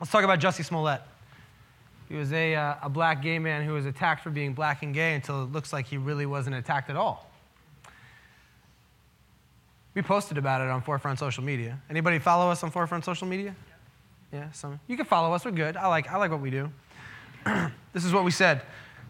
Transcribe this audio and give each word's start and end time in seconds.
Let's 0.00 0.10
talk 0.10 0.24
about 0.24 0.40
Jussie 0.40 0.64
Smollett. 0.64 1.02
He 2.08 2.14
was 2.14 2.32
a, 2.32 2.54
uh, 2.54 2.74
a 2.82 2.88
black 2.88 3.22
gay 3.22 3.38
man 3.38 3.64
who 3.64 3.74
was 3.74 3.84
attacked 3.84 4.24
for 4.24 4.30
being 4.30 4.54
black 4.54 4.82
and 4.82 4.94
gay 4.94 5.14
until 5.14 5.44
it 5.44 5.52
looks 5.52 5.72
like 5.74 5.86
he 5.86 5.98
really 5.98 6.24
wasn't 6.24 6.56
attacked 6.56 6.88
at 6.88 6.96
all. 6.96 7.30
We 9.94 10.02
posted 10.02 10.38
about 10.38 10.62
it 10.62 10.68
on 10.68 10.80
Forefront 10.80 11.18
social 11.18 11.44
media. 11.44 11.78
Anybody 11.90 12.18
follow 12.18 12.50
us 12.50 12.64
on 12.64 12.70
Forefront 12.70 13.04
social 13.04 13.28
media? 13.28 13.54
Yeah, 14.32 14.50
some. 14.52 14.80
You 14.86 14.96
can 14.96 15.04
follow 15.04 15.34
us. 15.34 15.44
We're 15.44 15.50
good. 15.50 15.76
I 15.76 15.86
like, 15.88 16.10
I 16.10 16.16
like 16.16 16.30
what 16.30 16.40
we 16.40 16.50
do. 16.50 16.70
this 17.92 18.04
is 18.04 18.12
what 18.12 18.24
we 18.24 18.30
said. 18.30 18.62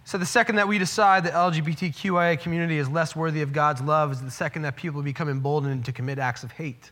So 0.04 0.18
the 0.18 0.26
second 0.26 0.56
that 0.56 0.66
we 0.66 0.78
decide 0.78 1.24
the 1.24 1.30
LGBTQIA 1.30 2.40
community 2.40 2.78
is 2.78 2.88
less 2.88 3.14
worthy 3.14 3.42
of 3.42 3.52
God's 3.52 3.80
love 3.80 4.10
is 4.10 4.20
the 4.22 4.30
second 4.30 4.62
that 4.62 4.74
people 4.74 5.02
become 5.02 5.28
emboldened 5.28 5.84
to 5.84 5.92
commit 5.92 6.18
acts 6.18 6.42
of 6.42 6.50
hate. 6.52 6.90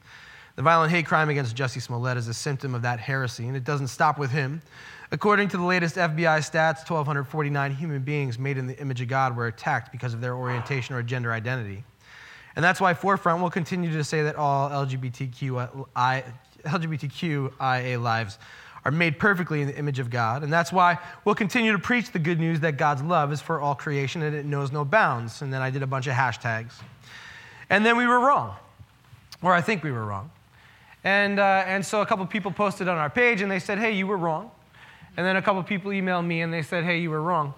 The 0.59 0.64
violent 0.64 0.90
hate 0.90 1.06
crime 1.06 1.29
against 1.29 1.54
Jussie 1.54 1.80
Smollett 1.80 2.16
is 2.16 2.27
a 2.27 2.34
symptom 2.34 2.75
of 2.75 2.82
that 2.82 2.98
heresy, 2.98 3.46
and 3.46 3.57
it 3.57 3.62
doesn't 3.62 3.86
stop 3.86 4.18
with 4.18 4.32
him. 4.32 4.61
According 5.12 5.46
to 5.50 5.57
the 5.57 5.62
latest 5.62 5.94
FBI 5.94 6.40
stats, 6.40 6.79
1,249 6.79 7.71
human 7.76 8.03
beings 8.03 8.40
made 8.40 8.58
in 8.58 8.66
the 8.66 8.76
image 8.80 9.00
of 9.00 9.07
God 9.07 9.36
were 9.36 9.46
attacked 9.46 9.93
because 9.93 10.14
of 10.14 10.21
their 10.21 10.35
orientation 10.35 10.96
or 10.96 11.02
gender 11.04 11.32
identity. 11.32 11.85
And 12.57 12.64
that's 12.64 12.80
why 12.80 12.93
Forefront 12.93 13.40
will 13.40 13.50
continue 13.50 13.93
to 13.93 14.02
say 14.02 14.25
that 14.25 14.35
all 14.35 14.68
LGBTQI, 14.68 16.25
LGBTQIA 16.64 18.02
lives 18.02 18.38
are 18.85 18.90
made 18.90 19.21
perfectly 19.21 19.61
in 19.61 19.68
the 19.68 19.79
image 19.79 20.00
of 20.00 20.11
God. 20.11 20.43
And 20.43 20.52
that's 20.52 20.72
why 20.72 20.99
we'll 21.25 21.36
continue 21.36 21.71
to 21.71 21.79
preach 21.79 22.11
the 22.11 22.18
good 22.18 22.40
news 22.40 22.58
that 22.61 22.77
God's 22.77 23.02
love 23.02 23.32
is 23.32 23.40
for 23.40 23.61
all 23.61 23.77
creation 23.77 24.22
and 24.22 24.35
it 24.35 24.44
knows 24.44 24.72
no 24.72 24.85
bounds. 24.85 25.40
And 25.40 25.52
then 25.52 25.63
I 25.63 25.71
did 25.71 25.85
a 25.85 25.86
bunch 25.86 26.08
of 26.08 26.14
hashtags. 26.14 26.72
And 27.71 27.86
then 27.86 27.96
we 27.96 28.08
were 28.08 28.18
wrong, 28.18 28.57
or 29.40 29.54
I 29.54 29.61
think 29.61 29.85
we 29.85 29.93
were 29.93 30.04
wrong. 30.04 30.32
And, 31.04 31.38
uh, 31.38 31.64
and 31.66 31.84
so 31.84 32.00
a 32.00 32.06
couple 32.06 32.27
people 32.27 32.50
posted 32.50 32.88
on 32.88 32.97
our 32.97 33.11
page 33.11 33.41
and 33.41 33.50
they 33.50 33.58
said, 33.58 33.78
hey, 33.78 33.92
you 33.92 34.06
were 34.06 34.16
wrong. 34.16 34.50
And 35.16 35.27
then 35.27 35.36
a 35.36 35.42
couple 35.42 35.62
people 35.62 35.91
emailed 35.91 36.27
me 36.27 36.42
and 36.42 36.52
they 36.52 36.62
said, 36.62 36.84
hey, 36.84 36.98
you 36.98 37.11
were 37.11 37.22
wrong. 37.22 37.55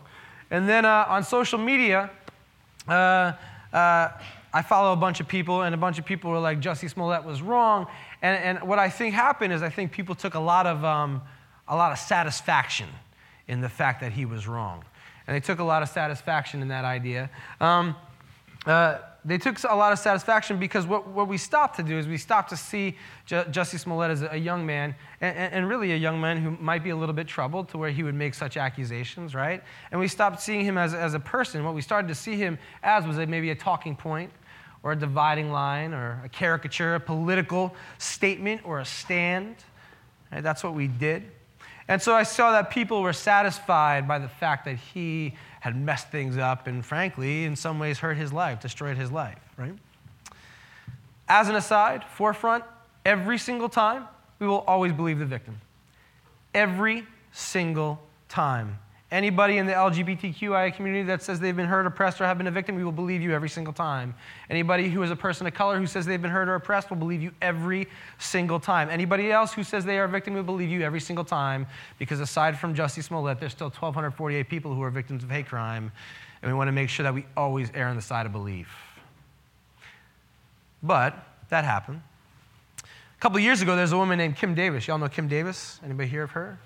And 0.51 0.69
then 0.69 0.85
uh, 0.85 1.07
on 1.09 1.25
social 1.25 1.59
media, 1.59 2.11
uh, 2.89 3.33
uh 3.73 4.09
I 4.53 4.63
follow 4.63 4.93
a 4.93 4.97
bunch 4.97 5.21
of 5.21 5.29
people, 5.29 5.63
and 5.63 5.75
a 5.75 5.79
bunch 5.79 5.99
of 5.99 6.05
people 6.05 6.31
were 6.31 6.41
like, 6.41 6.61
Jussie 6.61 6.91
Smollett 6.91 7.25
was 7.25 7.41
wrong. 7.41 7.87
And, 8.21 8.59
and 8.59 8.69
what 8.69 8.81
I 8.81 8.91
think 8.91 9.15
happened 9.15 9.53
is 9.53 9.63
I 9.63 9.71
think 9.71 9.93
people 9.93 10.15
took 10.15 10.35
a 10.35 10.41
lot 10.41 10.67
of, 10.67 10.85
um, 10.85 11.23
a 11.69 11.77
lot 11.77 11.93
of 11.93 11.99
satisfaction 11.99 12.89
in 13.47 13.61
the 13.61 13.69
fact 13.69 14.01
that 14.01 14.13
he 14.13 14.25
was 14.25 14.49
wrong. 14.49 14.85
And 15.27 15.37
they 15.37 15.41
took 15.41 15.61
a 15.61 15.65
lot 15.65 15.83
of 15.83 15.89
satisfaction 15.89 16.63
in 16.63 16.69
that 16.69 16.85
idea. 16.85 17.31
Um, 17.61 17.95
uh, 18.67 18.99
they 19.25 19.39
took 19.39 19.63
a 19.65 19.75
lot 19.75 19.93
of 19.93 19.99
satisfaction 19.99 20.59
because 20.59 20.87
what, 20.87 21.07
what 21.09 21.29
we 21.29 21.37
stopped 21.37 21.77
to 21.77 21.83
do 21.83 21.99
is 21.99 22.07
we 22.07 22.17
stopped 22.17 22.51
to 22.51 22.57
see 22.57 22.97
J- 23.27 23.45
Jussie 23.45 23.79
Smollett 23.79 24.11
as 24.11 24.23
a 24.23 24.37
young 24.37 24.65
man, 24.65 24.95
and, 25.21 25.37
and, 25.37 25.69
really 25.69 25.93
a 25.93 25.97
young 25.97 26.21
man 26.21 26.39
who 26.39 26.53
might 26.53 26.83
be 26.83 26.91
a 26.91 26.97
little 26.97 27.15
bit 27.15 27.27
troubled 27.27 27.69
to 27.71 27.79
where 27.79 27.91
he 27.91 28.03
would 28.03 28.15
make 28.15 28.35
such 28.35 28.57
accusations, 28.57 29.35
right? 29.35 29.63
And 29.91 30.01
we 30.01 30.09
stopped 30.09 30.41
seeing 30.41 30.65
him 30.65 30.79
as, 30.79 30.95
as 30.95 31.15
a 31.15 31.21
person. 31.21 31.65
What 31.65 31.75
we 31.75 31.83
started 31.83 32.09
to 32.09 32.15
see 32.15 32.37
him 32.37 32.59
as 32.83 33.07
was 33.07 33.19
a, 33.19 33.27
maybe 33.27 33.51
a 33.51 33.55
talking 33.55 33.95
point 33.95 34.33
or 34.83 34.93
a 34.93 34.97
dividing 34.97 35.53
line 35.53 35.93
or 35.93 36.21
a 36.25 36.29
caricature, 36.29 36.95
a 36.95 37.01
political 37.01 37.75
statement 37.99 38.63
or 38.65 38.81
a 38.81 38.85
stand. 38.87 39.57
Right? 40.33 40.43
That's 40.43 40.65
what 40.65 40.75
we 40.75 40.89
did. 40.89 41.31
And 41.91 42.01
so 42.01 42.15
I 42.15 42.23
saw 42.23 42.53
that 42.53 42.71
people 42.71 43.03
were 43.03 43.13
satisfied 43.13 44.07
by 44.07 44.21
the 44.21 44.29
fact 44.29 44.65
that 44.67 44.77
he 44.77 45.35
had 45.59 45.75
messed 45.75 46.09
things 46.09 46.39
up 46.39 46.69
and, 46.69 46.87
frankly, 46.87 47.45
in 47.45 47.57
some 47.57 47.81
ways 47.81 47.99
hurt 47.99 48.17
his 48.17 48.33
life, 48.33 48.61
destroyed 48.61 48.97
his 48.97 49.11
life, 49.11 49.41
right? 49.57 49.75
As 51.29 51.49
an 51.49 51.57
aside, 51.57 52.05
forefront, 52.05 52.63
every 53.05 53.39
single 53.39 53.69
time, 53.69 54.05
we 54.39 54.47
will 54.47 54.61
always 54.69 54.93
believe 54.93 55.19
the 55.19 55.27
victim. 55.27 55.61
Every 56.55 57.05
single 57.33 58.01
time. 58.29 58.79
Anybody 59.11 59.59
in 59.59 59.67
the 59.67 59.73
LGBTQIA 59.73 60.73
community 60.75 61.03
that 61.05 61.21
says 61.21 61.41
they've 61.41 61.57
been 61.57 61.67
hurt, 61.67 61.85
oppressed, 61.85 62.21
or 62.21 62.27
have 62.27 62.39
been 62.39 62.47
a 62.47 62.51
victim, 62.53 62.77
we 62.77 62.85
will 62.85 62.93
believe 62.93 63.21
you 63.21 63.33
every 63.33 63.49
single 63.49 63.73
time. 63.73 64.15
Anybody 64.49 64.89
who 64.89 65.03
is 65.03 65.11
a 65.11 65.17
person 65.17 65.49
of 65.49 65.55
color 65.55 65.79
who 65.79 65.87
says 65.89 66.07
they've 66.07 66.23
been 66.23 66.31
hurt 66.31 66.49
or 66.49 66.55
oppressed 66.55 66.91
will 66.91 66.97
believe 66.97 67.21
you 67.21 67.33
every 67.43 67.89
single 68.21 68.61
time. 68.61 68.89
Anybody 68.89 69.33
else 69.33 69.53
who 69.53 69.65
says 69.65 69.85
they 69.85 69.99
are 69.99 70.05
a 70.05 70.09
victim 70.09 70.35
will 70.35 70.45
believe 70.45 70.69
you 70.69 70.83
every 70.83 71.01
single 71.01 71.25
time 71.25 71.67
because 71.99 72.21
aside 72.21 72.57
from 72.57 72.73
Jussie 72.73 73.03
Smollett, 73.03 73.41
there's 73.41 73.51
still 73.51 73.67
1,248 73.71 74.49
people 74.49 74.73
who 74.73 74.83
are 74.83 74.91
victims 74.91 75.25
of 75.25 75.31
hate 75.31 75.49
crime, 75.49 75.91
and 76.41 76.53
we 76.53 76.57
want 76.57 76.69
to 76.69 76.73
make 76.73 76.89
sure 76.89 77.03
that 77.03 77.13
we 77.13 77.27
always 77.37 77.69
err 77.75 77.89
on 77.89 77.97
the 77.97 78.03
side 78.03 78.27
of 78.27 78.33
belief. 78.33 78.69
But 80.85 81.17
that 81.49 81.65
happened. 81.65 82.01
A 82.85 83.21
couple 83.21 83.41
years 83.41 83.61
ago, 83.61 83.75
there's 83.75 83.93
a 83.93 83.99
woman 83.99 84.19
named 84.19 84.37
Kim 84.37 84.55
Davis. 84.55 84.87
Y'all 84.87 84.99
know 84.99 85.09
Kim 85.09 85.27
Davis? 85.27 85.81
Anybody 85.85 86.09
hear 86.09 86.23
of 86.23 86.31
her? 86.31 86.61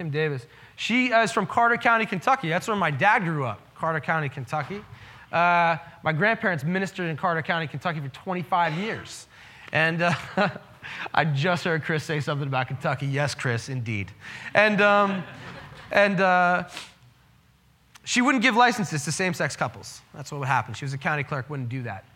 Kim 0.00 0.08
Davis. 0.08 0.46
She 0.76 1.08
is 1.08 1.30
from 1.30 1.46
Carter 1.46 1.76
County, 1.76 2.06
Kentucky. 2.06 2.48
That's 2.48 2.66
where 2.66 2.74
my 2.74 2.90
dad 2.90 3.18
grew 3.18 3.44
up, 3.44 3.60
Carter 3.74 4.00
County, 4.00 4.30
Kentucky. 4.30 4.82
Uh, 5.30 5.76
my 6.02 6.14
grandparents 6.14 6.64
ministered 6.64 7.10
in 7.10 7.18
Carter 7.18 7.42
County, 7.42 7.66
Kentucky 7.66 8.00
for 8.00 8.08
25 8.08 8.78
years. 8.78 9.26
And 9.72 10.00
uh, 10.00 10.14
I 11.12 11.26
just 11.26 11.64
heard 11.64 11.84
Chris 11.84 12.02
say 12.02 12.20
something 12.20 12.48
about 12.48 12.68
Kentucky. 12.68 13.04
Yes, 13.08 13.34
Chris, 13.34 13.68
indeed. 13.68 14.10
And, 14.54 14.80
um, 14.80 15.22
and 15.92 16.18
uh, 16.18 16.68
she 18.04 18.22
wouldn't 18.22 18.40
give 18.40 18.56
licenses 18.56 19.04
to 19.04 19.12
same 19.12 19.34
sex 19.34 19.54
couples. 19.54 20.00
That's 20.14 20.32
what 20.32 20.38
would 20.38 20.48
happen. 20.48 20.72
She 20.72 20.86
was 20.86 20.94
a 20.94 20.98
county 20.98 21.24
clerk, 21.24 21.50
wouldn't 21.50 21.68
do 21.68 21.82
that. 21.82 22.06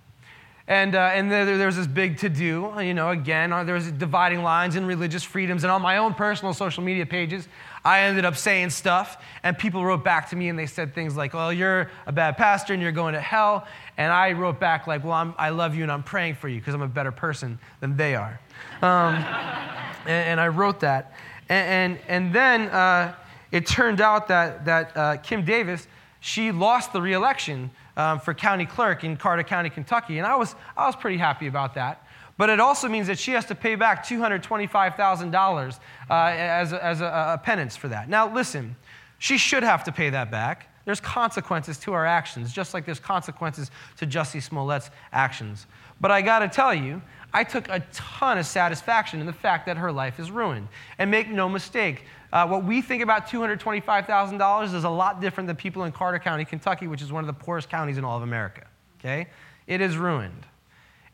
And, 0.66 0.94
uh, 0.94 1.10
and 1.12 1.30
there, 1.30 1.58
there, 1.58 1.66
was 1.66 1.76
this 1.76 1.86
big 1.86 2.16
to 2.18 2.30
do, 2.30 2.72
you 2.80 2.94
know, 2.94 3.10
again, 3.10 3.52
uh, 3.52 3.64
there 3.64 3.74
was 3.74 3.92
dividing 3.92 4.42
lines 4.42 4.76
in 4.76 4.86
religious 4.86 5.22
freedoms. 5.22 5.62
And 5.62 5.70
on 5.70 5.82
my 5.82 5.98
own 5.98 6.14
personal 6.14 6.54
social 6.54 6.82
media 6.82 7.04
pages, 7.04 7.48
I 7.84 8.00
ended 8.00 8.24
up 8.24 8.36
saying 8.36 8.70
stuff, 8.70 9.18
and 9.42 9.58
people 9.58 9.84
wrote 9.84 10.02
back 10.02 10.30
to 10.30 10.36
me 10.36 10.48
and 10.48 10.58
they 10.58 10.66
said 10.66 10.94
things 10.94 11.16
like, 11.16 11.34
Well, 11.34 11.52
you're 11.52 11.90
a 12.06 12.12
bad 12.12 12.38
pastor 12.38 12.72
and 12.72 12.82
you're 12.82 12.92
going 12.92 13.12
to 13.12 13.20
hell. 13.20 13.66
And 13.98 14.10
I 14.10 14.32
wrote 14.32 14.58
back, 14.58 14.86
like, 14.86 15.04
Well, 15.04 15.12
I'm, 15.12 15.34
i 15.36 15.50
love 15.50 15.74
you 15.74 15.82
and 15.82 15.92
I'm 15.92 16.02
praying 16.02 16.36
for 16.36 16.48
you 16.48 16.60
because 16.60 16.74
I'm 16.74 16.82
a 16.82 16.88
better 16.88 17.12
person 17.12 17.58
than 17.80 17.96
they 17.96 18.14
are. 18.14 18.40
Um, 18.80 19.14
and, 20.06 20.08
and, 20.08 20.40
I 20.40 20.48
wrote 20.48 20.80
that. 20.80 21.12
And, 21.50 21.92
and, 21.92 22.00
and 22.08 22.34
then 22.34 22.62
uh, 22.68 23.14
it 23.52 23.66
turned 23.66 24.00
out 24.00 24.28
that, 24.28 24.64
that 24.64 24.96
uh, 24.96 25.16
Kim 25.18 25.44
Davis, 25.44 25.86
she 26.20 26.52
lost 26.52 26.94
the 26.94 27.02
reelection 27.02 27.70
um, 27.98 28.18
for 28.18 28.32
county 28.32 28.64
clerk 28.64 29.04
in 29.04 29.16
Carter 29.16 29.42
County, 29.42 29.68
Kentucky. 29.68 30.16
And 30.18 30.26
I 30.26 30.36
was, 30.36 30.54
I 30.74 30.86
was 30.86 30.96
pretty 30.96 31.18
happy 31.18 31.46
about 31.46 31.74
that. 31.74 32.03
But 32.36 32.50
it 32.50 32.58
also 32.58 32.88
means 32.88 33.06
that 33.06 33.18
she 33.18 33.32
has 33.32 33.44
to 33.46 33.54
pay 33.54 33.76
back 33.76 34.04
$225,000 34.04 35.78
uh, 36.10 36.14
as, 36.14 36.72
a, 36.72 36.84
as 36.84 37.00
a, 37.00 37.04
a 37.04 37.40
penance 37.42 37.76
for 37.76 37.88
that. 37.88 38.08
Now, 38.08 38.32
listen, 38.32 38.74
she 39.18 39.38
should 39.38 39.62
have 39.62 39.84
to 39.84 39.92
pay 39.92 40.10
that 40.10 40.30
back. 40.30 40.68
There's 40.84 41.00
consequences 41.00 41.78
to 41.78 41.92
our 41.94 42.04
actions, 42.04 42.52
just 42.52 42.74
like 42.74 42.84
there's 42.84 43.00
consequences 43.00 43.70
to 43.96 44.06
Jussie 44.06 44.42
Smollett's 44.42 44.90
actions. 45.12 45.66
But 46.00 46.10
I 46.10 46.20
got 46.20 46.40
to 46.40 46.48
tell 46.48 46.74
you, 46.74 47.00
I 47.32 47.42
took 47.42 47.68
a 47.68 47.80
ton 47.92 48.38
of 48.38 48.46
satisfaction 48.46 49.20
in 49.20 49.26
the 49.26 49.32
fact 49.32 49.66
that 49.66 49.76
her 49.76 49.90
life 49.90 50.20
is 50.20 50.30
ruined. 50.30 50.68
And 50.98 51.10
make 51.10 51.28
no 51.28 51.48
mistake, 51.48 52.04
uh, 52.32 52.46
what 52.46 52.64
we 52.64 52.82
think 52.82 53.02
about 53.02 53.26
$225,000 53.28 54.74
is 54.74 54.84
a 54.84 54.90
lot 54.90 55.20
different 55.20 55.46
than 55.46 55.56
people 55.56 55.84
in 55.84 55.92
Carter 55.92 56.18
County, 56.18 56.44
Kentucky, 56.44 56.86
which 56.86 57.00
is 57.00 57.12
one 57.12 57.22
of 57.22 57.28
the 57.28 57.44
poorest 57.44 57.70
counties 57.70 57.96
in 57.96 58.04
all 58.04 58.16
of 58.16 58.22
America. 58.22 58.66
Okay? 59.00 59.28
It 59.66 59.80
is 59.80 59.96
ruined. 59.96 60.46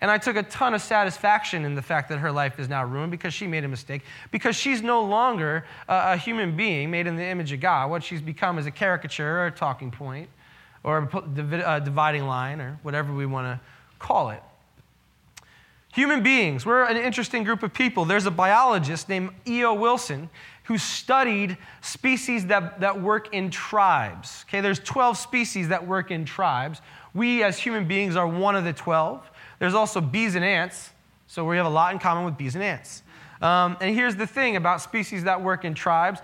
And 0.01 0.11
I 0.11 0.17
took 0.17 0.37
a 0.37 0.43
ton 0.43 0.73
of 0.73 0.81
satisfaction 0.81 1.65
in 1.65 1.75
the 1.75 1.83
fact 1.83 2.09
that 2.09 2.19
her 2.19 2.33
life 2.33 2.59
is 2.59 2.69
now 2.69 2.85
ruined 2.85 3.11
because 3.11 3.35
she 3.35 3.47
made 3.47 3.65
a 3.65 3.69
mistake, 3.69 4.03
because 4.31 4.57
she's 4.57 4.83
no 4.83 5.05
longer 5.05 5.65
a, 5.89 6.13
a 6.13 6.17
human 6.17 6.57
being 6.57 6.91
made 6.91 7.07
in 7.07 7.17
the 7.17 7.25
image 7.25 7.53
of 7.53 7.61
God. 7.61 7.91
What 7.91 8.03
she's 8.03 8.23
become 8.23 8.59
is 8.59 8.67
a 8.67 8.71
caricature 8.71 9.41
or 9.41 9.47
a 9.47 9.51
talking 9.51 9.91
point 9.91 10.31
or 10.83 11.11
a 11.13 11.67
uh, 11.67 11.79
dividing 11.81 12.27
line 12.27 12.61
or 12.61 12.79
whatever 12.83 13.13
we 13.13 13.27
want 13.27 13.47
to 13.47 13.61
call 13.99 14.31
it. 14.31 14.43
Human 15.93 16.23
beings, 16.23 16.65
we're 16.65 16.85
an 16.85 16.97
interesting 16.97 17.43
group 17.43 17.63
of 17.63 17.75
people. 17.75 18.05
There's 18.05 18.27
a 18.27 18.31
biologist 18.31 19.09
named 19.09 19.31
E.O. 19.47 19.75
Wilson 19.75 20.31
who 20.65 20.79
studied 20.79 21.59
species 21.81 22.47
that, 22.47 22.81
that 22.81 23.03
work 23.03 23.35
in 23.35 23.51
tribes. 23.51 24.45
Okay, 24.49 24.61
there's 24.61 24.79
12 24.79 25.17
species 25.17 25.69
that 25.69 25.85
work 25.85 26.13
in 26.13 26.25
tribes. 26.25 26.81
We 27.13 27.43
as 27.43 27.59
human 27.59 27.89
beings 27.89 28.15
are 28.15 28.29
one 28.29 28.55
of 28.55 28.63
the 28.63 28.73
12. 28.73 29.30
There's 29.61 29.75
also 29.75 30.01
bees 30.01 30.35
and 30.35 30.45
ants, 30.45 30.91
so 31.29 31.45
we 31.45 31.57
have 31.57 31.67
a 31.67 31.71
lot 31.71 31.93
in 31.93 32.01
common 32.01 32.25
with 32.25 32.37
bees 32.37 32.57
and 32.57 32.65
ants. 32.65 33.05
Um, 33.41 33.77
and 33.81 33.95
here's 33.95 34.17
the 34.17 34.27
thing 34.27 34.57
about 34.57 34.83
species 34.83 35.25
that 35.25 35.41
work 35.41 35.65
in 35.65 35.75
tribes 35.75 36.21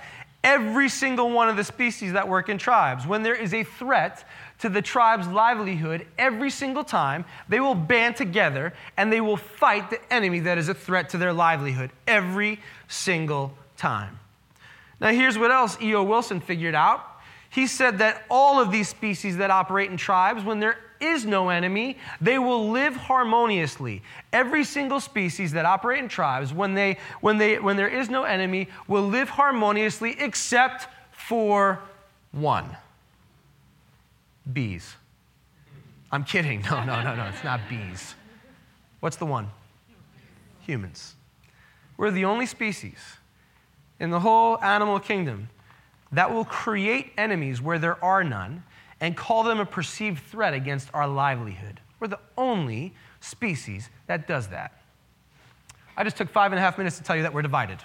every 0.47 0.89
single 0.89 1.31
one 1.31 1.49
of 1.49 1.57
the 1.57 1.65
species 1.65 2.13
that 2.13 2.29
work 2.29 2.49
in 2.49 2.57
tribes, 2.57 3.05
when 3.05 3.25
there 3.25 3.35
is 3.35 3.53
a 3.53 3.65
threat 3.65 4.25
to 4.61 4.69
the 4.69 4.81
tribe's 4.81 5.27
livelihood, 5.27 6.07
every 6.19 6.51
single 6.51 6.85
time, 6.85 7.25
they 7.49 7.59
will 7.59 7.75
band 7.75 8.15
together 8.15 8.73
and 8.97 9.13
they 9.13 9.21
will 9.21 9.37
fight 9.37 9.91
the 9.91 9.99
enemy 10.13 10.39
that 10.39 10.57
is 10.57 10.69
a 10.69 10.75
threat 10.75 11.09
to 11.09 11.19
their 11.19 11.33
livelihood 11.33 11.91
every 12.07 12.61
single 12.87 13.53
time. 13.77 14.21
Now, 15.01 15.11
here's 15.11 15.37
what 15.37 15.51
else 15.51 15.77
E.O. 15.83 16.05
Wilson 16.05 16.41
figured 16.41 16.77
out. 16.77 17.05
He 17.51 17.67
said 17.67 17.99
that 17.99 18.25
all 18.31 18.61
of 18.61 18.71
these 18.71 18.89
species 18.89 19.39
that 19.39 19.51
operate 19.51 19.91
in 19.91 19.97
tribes, 19.97 20.45
when 20.45 20.61
they're 20.61 20.79
is 21.01 21.25
no 21.25 21.49
enemy, 21.49 21.99
they 22.21 22.39
will 22.39 22.71
live 22.71 22.95
harmoniously. 22.97 24.03
Every 24.33 24.65
single 24.65 25.01
species 25.01 25.53
that 25.53 25.65
operate 25.65 26.03
in 26.03 26.09
tribes, 26.09 26.53
when, 26.53 26.75
they, 26.75 26.99
when, 27.21 27.39
they, 27.39 27.59
when 27.59 27.77
there 27.77 27.89
is 27.89 28.09
no 28.09 28.25
enemy, 28.25 28.69
will 28.89 29.07
live 29.07 29.29
harmoniously 29.29 30.17
except 30.19 30.89
for 31.13 31.81
one 32.33 32.77
bees. 34.53 34.95
I'm 36.13 36.25
kidding. 36.25 36.63
No, 36.63 36.85
no, 36.85 37.03
no, 37.03 37.15
no. 37.17 37.25
It's 37.25 37.45
not 37.45 37.61
bees. 37.69 38.15
What's 39.01 39.17
the 39.17 39.27
one? 39.27 39.51
Humans. 40.67 41.15
We're 41.97 42.11
the 42.11 42.25
only 42.25 42.47
species 42.47 42.99
in 43.99 44.11
the 44.11 44.21
whole 44.21 44.63
animal 44.63 45.01
kingdom 45.01 45.49
that 46.13 46.33
will 46.33 46.45
create 46.45 47.13
enemies 47.17 47.61
where 47.61 47.79
there 47.79 48.03
are 48.05 48.23
none 48.23 48.63
and 49.01 49.17
call 49.17 49.43
them 49.43 49.61
a 49.61 49.67
perceived 49.67 50.23
threat 50.25 50.55
against 50.55 50.89
our 50.95 51.07
livelihood. 51.07 51.81
We're 52.01 52.09
the 52.09 52.21
only 52.37 52.95
species 53.21 53.91
that 54.07 54.27
does 54.27 54.49
that. 54.49 54.73
I 55.97 56.05
just 56.05 56.17
took 56.17 56.29
five 56.29 56.53
and 56.53 56.59
a 56.59 56.63
half 56.63 56.79
minutes 56.79 56.99
to 56.99 57.05
tell 57.05 57.17
you 57.17 57.23
that 57.23 57.33
we're 57.33 57.43
divided. 57.43 57.79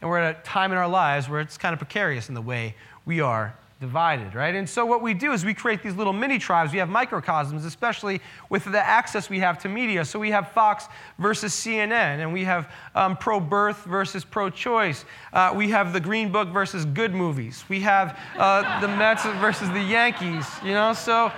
And 0.00 0.08
we're 0.08 0.18
at 0.18 0.38
a 0.38 0.42
time 0.42 0.72
in 0.72 0.78
our 0.78 0.88
lives 0.88 1.28
where 1.28 1.40
it's 1.40 1.58
kind 1.58 1.72
of 1.72 1.78
precarious 1.78 2.28
in 2.28 2.34
the 2.34 2.40
way 2.40 2.74
we 3.04 3.20
are 3.20 3.54
divided, 3.80 4.34
right? 4.34 4.54
And 4.54 4.68
so 4.68 4.84
what 4.84 5.00
we 5.00 5.14
do 5.14 5.32
is 5.32 5.42
we 5.42 5.54
create 5.54 5.82
these 5.82 5.96
little 5.96 6.12
mini 6.12 6.38
tribes. 6.38 6.70
We 6.70 6.78
have 6.78 6.90
microcosms, 6.90 7.64
especially 7.64 8.20
with 8.50 8.64
the 8.66 8.78
access 8.78 9.30
we 9.30 9.38
have 9.38 9.58
to 9.60 9.70
media. 9.70 10.04
So 10.04 10.18
we 10.18 10.30
have 10.32 10.52
Fox 10.52 10.84
versus 11.18 11.54
CNN, 11.54 12.20
and 12.20 12.30
we 12.30 12.44
have 12.44 12.70
um, 12.94 13.16
pro 13.16 13.40
birth 13.40 13.84
versus 13.84 14.22
pro 14.22 14.50
choice. 14.50 15.06
Uh, 15.32 15.54
we 15.56 15.70
have 15.70 15.94
the 15.94 16.00
Green 16.00 16.30
Book 16.30 16.50
versus 16.50 16.84
good 16.84 17.14
movies. 17.14 17.64
We 17.70 17.80
have 17.80 18.18
uh, 18.36 18.80
the 18.82 18.88
Mets 18.88 19.24
versus 19.40 19.70
the 19.70 19.82
Yankees, 19.82 20.46
you 20.62 20.72
know? 20.72 20.92
So 20.92 21.32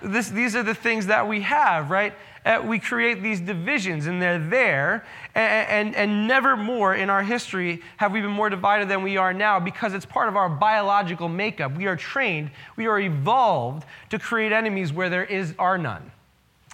this, 0.00 0.28
these 0.28 0.54
are 0.54 0.62
the 0.62 0.74
things 0.74 1.06
that 1.06 1.26
we 1.26 1.40
have, 1.40 1.90
right? 1.90 2.14
Uh, 2.48 2.62
we 2.64 2.78
create 2.78 3.22
these 3.22 3.40
divisions, 3.40 4.06
and 4.06 4.22
they're 4.22 4.38
there. 4.38 5.04
And, 5.34 5.68
and, 5.68 5.94
and 5.94 6.26
never 6.26 6.56
more 6.56 6.94
in 6.94 7.10
our 7.10 7.22
history 7.22 7.82
have 7.98 8.10
we 8.10 8.22
been 8.22 8.30
more 8.30 8.48
divided 8.48 8.88
than 8.88 9.02
we 9.02 9.18
are 9.18 9.34
now 9.34 9.60
because 9.60 9.92
it's 9.92 10.06
part 10.06 10.30
of 10.30 10.36
our 10.36 10.48
biological 10.48 11.28
makeup. 11.28 11.76
We 11.76 11.86
are 11.86 11.96
trained, 11.96 12.50
we 12.76 12.86
are 12.86 12.98
evolved 12.98 13.84
to 14.08 14.18
create 14.18 14.52
enemies 14.52 14.94
where 14.94 15.10
there 15.10 15.24
is 15.24 15.54
are 15.58 15.76
none. 15.76 16.10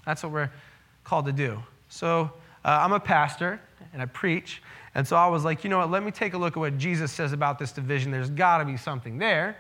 That's 0.07 0.23
what 0.23 0.31
we're 0.31 0.51
called 1.03 1.27
to 1.27 1.33
do. 1.33 1.61
So 1.89 2.31
uh, 2.65 2.69
I'm 2.69 2.93
a 2.93 3.01
pastor 3.01 3.61
and 3.93 4.01
I 4.01 4.07
preach. 4.07 4.63
And 4.95 5.07
so 5.07 5.17
I 5.17 5.27
was 5.27 5.45
like, 5.45 5.65
you 5.65 5.71
know 5.71 5.79
what, 5.79 5.91
let 5.91 6.05
me 6.05 6.13
take 6.13 6.35
a 6.35 6.39
look 6.39 6.57
at 6.57 6.61
what 6.61 6.79
Jesus 6.79 7.11
says 7.11 7.33
about 7.33 7.59
this 7.59 7.73
division. 7.73 8.13
There's 8.13 8.31
got 8.31 8.59
to 8.59 8.65
be 8.65 8.77
something 8.77 9.19
there. 9.19 9.57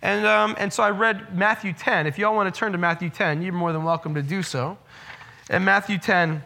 And, 0.00 0.26
um, 0.26 0.54
and 0.58 0.72
so 0.72 0.84
I 0.84 0.90
read 0.90 1.36
Matthew 1.36 1.72
10. 1.72 2.06
If 2.06 2.18
y'all 2.18 2.36
want 2.36 2.54
to 2.54 2.56
turn 2.56 2.70
to 2.70 2.78
Matthew 2.78 3.10
10, 3.10 3.42
you're 3.42 3.52
more 3.52 3.72
than 3.72 3.82
welcome 3.82 4.14
to 4.14 4.22
do 4.22 4.44
so. 4.44 4.78
And 5.50 5.64
Matthew 5.64 5.98
10 5.98 6.42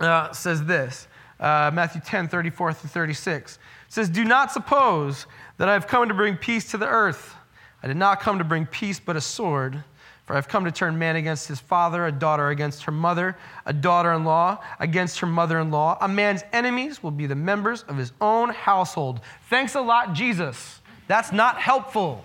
uh, 0.00 0.32
says 0.32 0.64
this 0.64 1.06
uh, 1.40 1.70
Matthew 1.74 2.00
10, 2.00 2.28
34 2.28 2.72
through 2.72 2.90
36. 2.90 3.54
It 3.54 3.60
says, 3.88 4.08
Do 4.08 4.24
not 4.24 4.52
suppose 4.52 5.26
that 5.58 5.68
I 5.68 5.72
have 5.72 5.86
come 5.86 6.08
to 6.08 6.14
bring 6.14 6.36
peace 6.36 6.70
to 6.70 6.78
the 6.78 6.86
earth. 6.86 7.34
I 7.82 7.88
did 7.88 7.96
not 7.96 8.20
come 8.20 8.38
to 8.38 8.44
bring 8.44 8.64
peace, 8.66 9.00
but 9.00 9.16
a 9.16 9.20
sword. 9.20 9.82
For 10.24 10.34
I 10.34 10.36
have 10.36 10.46
come 10.46 10.64
to 10.64 10.70
turn 10.70 10.96
man 10.98 11.16
against 11.16 11.48
his 11.48 11.58
father, 11.58 12.06
a 12.06 12.12
daughter 12.12 12.50
against 12.50 12.84
her 12.84 12.92
mother, 12.92 13.36
a 13.66 13.72
daughter 13.72 14.12
in 14.12 14.24
law 14.24 14.62
against 14.78 15.18
her 15.18 15.26
mother 15.26 15.58
in 15.58 15.72
law. 15.72 15.98
A 16.00 16.06
man's 16.06 16.44
enemies 16.52 17.02
will 17.02 17.10
be 17.10 17.26
the 17.26 17.34
members 17.34 17.82
of 17.82 17.96
his 17.96 18.12
own 18.20 18.50
household. 18.50 19.20
Thanks 19.50 19.74
a 19.74 19.80
lot, 19.80 20.12
Jesus. 20.12 20.80
That's 21.08 21.32
not 21.32 21.58
helpful. 21.58 22.24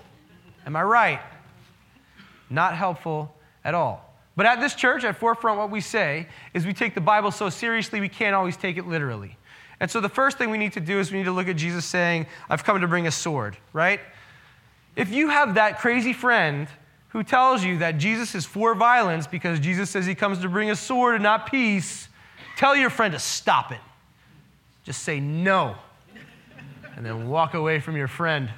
Am 0.65 0.75
I 0.75 0.83
right? 0.83 1.21
Not 2.51 2.75
helpful 2.75 3.35
at 3.65 3.73
all. 3.73 4.06
But 4.37 4.45
at 4.45 4.61
this 4.61 4.75
church, 4.75 5.03
at 5.03 5.17
Forefront, 5.17 5.57
what 5.57 5.71
we 5.71 5.81
say 5.81 6.27
is 6.53 6.65
we 6.65 6.73
take 6.73 6.93
the 6.93 7.01
Bible 7.01 7.31
so 7.31 7.49
seriously 7.49 7.99
we 7.99 8.07
can't 8.07 8.35
always 8.35 8.55
take 8.55 8.77
it 8.77 8.87
literally. 8.87 9.35
And 9.79 9.89
so 9.89 9.99
the 9.99 10.09
first 10.09 10.37
thing 10.37 10.51
we 10.51 10.59
need 10.59 10.73
to 10.73 10.79
do 10.79 10.99
is 10.99 11.11
we 11.11 11.17
need 11.17 11.25
to 11.25 11.31
look 11.31 11.47
at 11.47 11.55
Jesus 11.55 11.85
saying, 11.85 12.27
I've 12.47 12.63
come 12.63 12.79
to 12.79 12.87
bring 12.87 13.07
a 13.07 13.11
sword, 13.11 13.57
right? 13.73 13.99
If 14.95 15.11
you 15.11 15.29
have 15.29 15.55
that 15.55 15.79
crazy 15.79 16.13
friend 16.13 16.67
who 17.09 17.23
tells 17.23 17.63
you 17.63 17.79
that 17.79 17.97
Jesus 17.97 18.35
is 18.35 18.45
for 18.45 18.75
violence 18.75 19.25
because 19.25 19.59
Jesus 19.59 19.89
says 19.89 20.05
he 20.05 20.15
comes 20.15 20.39
to 20.39 20.49
bring 20.49 20.69
a 20.69 20.75
sword 20.75 21.15
and 21.15 21.23
not 21.23 21.49
peace, 21.49 22.07
tell 22.57 22.75
your 22.75 22.91
friend 22.91 23.13
to 23.13 23.19
stop 23.19 23.71
it. 23.71 23.81
Just 24.83 25.01
say 25.01 25.19
no. 25.19 25.75
And 26.95 27.03
then 27.03 27.27
walk 27.27 27.55
away 27.55 27.79
from 27.79 27.97
your 27.97 28.07
friend. 28.07 28.51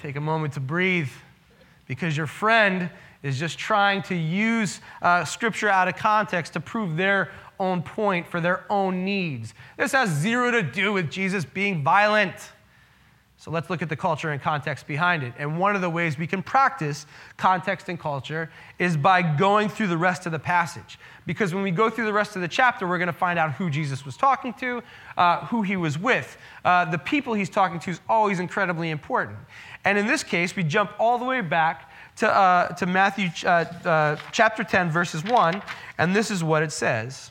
Take 0.00 0.14
a 0.14 0.20
moment 0.20 0.54
to 0.54 0.60
breathe 0.60 1.10
because 1.88 2.16
your 2.16 2.26
friend 2.26 2.88
is 3.26 3.38
just 3.38 3.58
trying 3.58 4.02
to 4.02 4.14
use 4.14 4.80
uh, 5.02 5.24
scripture 5.24 5.68
out 5.68 5.88
of 5.88 5.96
context 5.96 6.52
to 6.54 6.60
prove 6.60 6.96
their 6.96 7.30
own 7.58 7.82
point 7.82 8.26
for 8.26 8.40
their 8.40 8.64
own 8.70 9.04
needs. 9.04 9.54
This 9.76 9.92
has 9.92 10.10
zero 10.10 10.50
to 10.50 10.62
do 10.62 10.92
with 10.92 11.10
Jesus 11.10 11.44
being 11.44 11.82
violent. 11.82 12.34
So 13.38 13.50
let's 13.50 13.68
look 13.68 13.82
at 13.82 13.90
the 13.90 13.96
culture 13.96 14.30
and 14.30 14.40
context 14.40 14.86
behind 14.86 15.22
it. 15.22 15.34
And 15.38 15.58
one 15.58 15.76
of 15.76 15.82
the 15.82 15.90
ways 15.90 16.16
we 16.16 16.26
can 16.26 16.42
practice 16.42 17.06
context 17.36 17.88
and 17.88 18.00
culture 18.00 18.50
is 18.78 18.96
by 18.96 19.20
going 19.20 19.68
through 19.68 19.88
the 19.88 19.96
rest 19.96 20.24
of 20.24 20.32
the 20.32 20.38
passage. 20.38 20.98
Because 21.26 21.52
when 21.52 21.62
we 21.62 21.70
go 21.70 21.90
through 21.90 22.06
the 22.06 22.12
rest 22.12 22.34
of 22.34 22.42
the 22.42 22.48
chapter, 22.48 22.86
we're 22.86 22.98
going 22.98 23.06
to 23.08 23.12
find 23.12 23.38
out 23.38 23.52
who 23.52 23.68
Jesus 23.68 24.06
was 24.06 24.16
talking 24.16 24.54
to, 24.54 24.82
uh, 25.18 25.44
who 25.46 25.62
he 25.62 25.76
was 25.76 25.98
with. 25.98 26.38
Uh, 26.64 26.86
the 26.86 26.98
people 26.98 27.34
he's 27.34 27.50
talking 27.50 27.78
to 27.80 27.90
is 27.90 28.00
always 28.08 28.40
incredibly 28.40 28.88
important. 28.88 29.38
And 29.84 29.98
in 29.98 30.06
this 30.06 30.24
case, 30.24 30.56
we 30.56 30.64
jump 30.64 30.92
all 30.98 31.18
the 31.18 31.24
way 31.26 31.42
back 31.42 31.90
to, 32.16 32.28
uh, 32.28 32.68
to 32.74 32.86
Matthew 32.86 33.28
uh, 33.44 33.64
uh, 33.84 34.16
chapter 34.32 34.64
10, 34.64 34.90
verses 34.90 35.22
1, 35.24 35.62
and 35.98 36.16
this 36.16 36.30
is 36.30 36.42
what 36.42 36.62
it 36.62 36.72
says. 36.72 37.30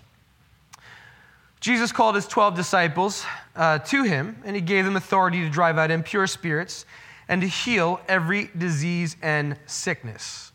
Jesus 1.60 1.92
called 1.92 2.16
his 2.16 2.28
12 2.28 2.56
disciples 2.56 3.26
uh, 3.56 3.80
to 3.80 4.04
him, 4.04 4.38
and 4.46 4.56
he 4.56 4.62
gave 4.62 4.86
them 4.86 4.96
authority 4.96 5.42
to 5.42 5.50
drive 5.50 5.78
out 5.78 5.90
impure 5.90 6.28
spirits 6.28 6.86
and 7.28 7.42
to 7.42 7.48
heal 7.48 8.00
every 8.08 8.52
disease 8.56 9.18
and 9.24 9.58
sickness. 9.66 10.52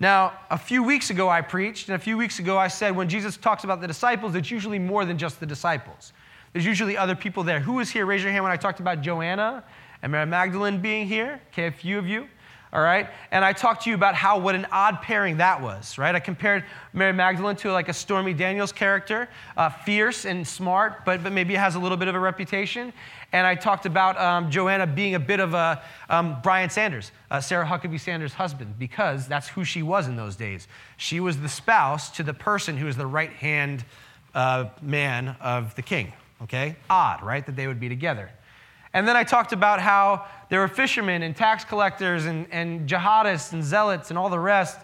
Now, 0.00 0.32
a 0.48 0.58
few 0.58 0.82
weeks 0.82 1.10
ago 1.10 1.28
I 1.28 1.40
preached, 1.40 1.88
and 1.88 1.94
a 1.94 1.98
few 1.98 2.16
weeks 2.16 2.40
ago 2.40 2.58
I 2.58 2.66
said 2.66 2.96
when 2.96 3.08
Jesus 3.08 3.36
talks 3.36 3.62
about 3.62 3.80
the 3.80 3.86
disciples, 3.86 4.34
it's 4.34 4.50
usually 4.50 4.78
more 4.80 5.04
than 5.04 5.18
just 5.18 5.38
the 5.38 5.46
disciples. 5.46 6.12
There's 6.52 6.66
usually 6.66 6.96
other 6.96 7.14
people 7.14 7.44
there. 7.44 7.60
Who 7.60 7.74
was 7.74 7.90
here? 7.90 8.06
Raise 8.06 8.24
your 8.24 8.32
hand 8.32 8.42
when 8.42 8.52
I 8.52 8.56
talked 8.56 8.80
about 8.80 9.02
Joanna 9.02 9.62
and 10.02 10.10
Mary 10.10 10.26
Magdalene 10.26 10.80
being 10.80 11.06
here. 11.06 11.40
Okay, 11.52 11.66
a 11.66 11.70
few 11.70 11.96
of 11.96 12.08
you 12.08 12.26
all 12.72 12.82
right? 12.82 13.08
And 13.32 13.44
I 13.44 13.52
talked 13.52 13.84
to 13.84 13.90
you 13.90 13.96
about 13.96 14.14
how 14.14 14.38
what 14.38 14.54
an 14.54 14.66
odd 14.70 15.02
pairing 15.02 15.38
that 15.38 15.60
was, 15.60 15.98
right? 15.98 16.14
I 16.14 16.20
compared 16.20 16.64
Mary 16.92 17.12
Magdalene 17.12 17.56
to 17.56 17.72
like 17.72 17.88
a 17.88 17.92
Stormy 17.92 18.32
Daniels 18.32 18.70
character, 18.70 19.28
uh, 19.56 19.70
fierce 19.70 20.24
and 20.24 20.46
smart, 20.46 21.04
but, 21.04 21.22
but 21.22 21.32
maybe 21.32 21.54
has 21.54 21.74
a 21.74 21.80
little 21.80 21.96
bit 21.96 22.06
of 22.08 22.14
a 22.14 22.20
reputation. 22.20 22.92
And 23.32 23.46
I 23.46 23.54
talked 23.54 23.86
about 23.86 24.18
um, 24.18 24.50
Joanna 24.50 24.86
being 24.86 25.14
a 25.16 25.20
bit 25.20 25.40
of 25.40 25.54
a 25.54 25.82
um, 26.08 26.40
Bryan 26.42 26.70
Sanders, 26.70 27.10
uh, 27.30 27.40
Sarah 27.40 27.66
Huckabee 27.66 27.98
Sanders' 27.98 28.34
husband, 28.34 28.78
because 28.78 29.26
that's 29.26 29.48
who 29.48 29.64
she 29.64 29.82
was 29.82 30.06
in 30.06 30.16
those 30.16 30.36
days. 30.36 30.68
She 30.96 31.20
was 31.20 31.40
the 31.40 31.48
spouse 31.48 32.10
to 32.12 32.22
the 32.22 32.34
person 32.34 32.76
who 32.76 32.86
was 32.86 32.96
the 32.96 33.06
right 33.06 33.32
hand 33.32 33.84
uh, 34.34 34.66
man 34.80 35.36
of 35.40 35.74
the 35.74 35.82
king, 35.82 36.12
okay? 36.42 36.76
Odd, 36.88 37.22
right? 37.22 37.44
That 37.44 37.56
they 37.56 37.66
would 37.66 37.80
be 37.80 37.88
together. 37.88 38.30
And 38.92 39.06
then 39.06 39.16
I 39.16 39.24
talked 39.24 39.52
about 39.52 39.80
how 39.80 40.26
there 40.48 40.60
were 40.60 40.68
fishermen 40.68 41.22
and 41.22 41.36
tax 41.36 41.64
collectors 41.64 42.26
and, 42.26 42.46
and 42.50 42.88
jihadists 42.88 43.52
and 43.52 43.62
zealots 43.62 44.10
and 44.10 44.18
all 44.18 44.28
the 44.28 44.38
rest. 44.38 44.78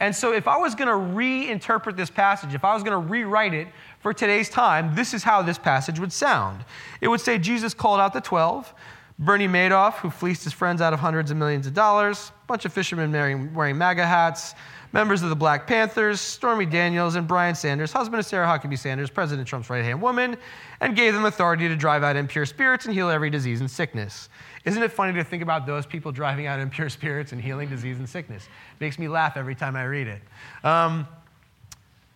And 0.00 0.14
so, 0.14 0.32
if 0.32 0.48
I 0.48 0.56
was 0.56 0.74
going 0.74 0.88
to 0.88 1.16
reinterpret 1.16 1.96
this 1.96 2.10
passage, 2.10 2.54
if 2.54 2.64
I 2.64 2.74
was 2.74 2.82
going 2.82 3.00
to 3.00 3.08
rewrite 3.08 3.54
it 3.54 3.68
for 4.00 4.12
today's 4.12 4.48
time, 4.48 4.96
this 4.96 5.14
is 5.14 5.22
how 5.22 5.42
this 5.42 5.58
passage 5.58 6.00
would 6.00 6.12
sound. 6.12 6.64
It 7.00 7.06
would 7.06 7.20
say 7.20 7.38
Jesus 7.38 7.72
called 7.72 8.00
out 8.00 8.12
the 8.12 8.20
12, 8.20 8.74
Bernie 9.20 9.46
Madoff, 9.46 9.94
who 9.98 10.10
fleeced 10.10 10.42
his 10.42 10.52
friends 10.52 10.80
out 10.80 10.92
of 10.92 10.98
hundreds 10.98 11.30
of 11.30 11.36
millions 11.36 11.68
of 11.68 11.74
dollars, 11.74 12.32
a 12.42 12.46
bunch 12.48 12.64
of 12.64 12.72
fishermen 12.72 13.12
wearing, 13.12 13.54
wearing 13.54 13.78
MAGA 13.78 14.04
hats, 14.04 14.54
members 14.92 15.22
of 15.22 15.30
the 15.30 15.36
Black 15.36 15.66
Panthers, 15.66 16.20
Stormy 16.20 16.66
Daniels, 16.66 17.14
and 17.14 17.26
Bryan 17.26 17.54
Sanders, 17.54 17.92
husband 17.92 18.20
of 18.20 18.26
Sarah 18.26 18.46
Huckabee 18.46 18.78
Sanders, 18.78 19.10
President 19.10 19.48
Trump's 19.48 19.70
right 19.70 19.84
hand 19.84 20.00
woman, 20.00 20.36
and 20.80 20.94
gave 20.94 21.14
them 21.14 21.24
authority 21.24 21.68
to 21.68 21.76
drive 21.76 22.02
out 22.02 22.16
impure 22.16 22.46
spirits 22.46 22.84
and 22.84 22.94
heal 22.94 23.08
every 23.08 23.30
disease 23.30 23.60
and 23.60 23.70
sickness. 23.70 24.28
Isn't 24.64 24.82
it 24.82 24.92
funny 24.92 25.14
to 25.14 25.24
think 25.24 25.42
about 25.42 25.66
those 25.66 25.86
people 25.86 26.12
driving 26.12 26.46
out 26.46 26.60
impure 26.60 26.88
spirits 26.90 27.32
and 27.32 27.40
healing 27.40 27.68
disease 27.68 27.98
and 27.98 28.08
sickness? 28.08 28.48
Makes 28.80 28.98
me 28.98 29.08
laugh 29.08 29.36
every 29.36 29.54
time 29.54 29.76
I 29.76 29.84
read 29.84 30.08
it. 30.08 30.22
Um, 30.62 31.06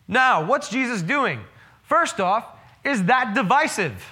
now, 0.09 0.45
what's 0.45 0.69
Jesus 0.69 1.03
doing? 1.03 1.41
First 1.83 2.21
off, 2.21 2.45
is 2.85 3.05
that 3.05 3.35
divisive? 3.35 4.05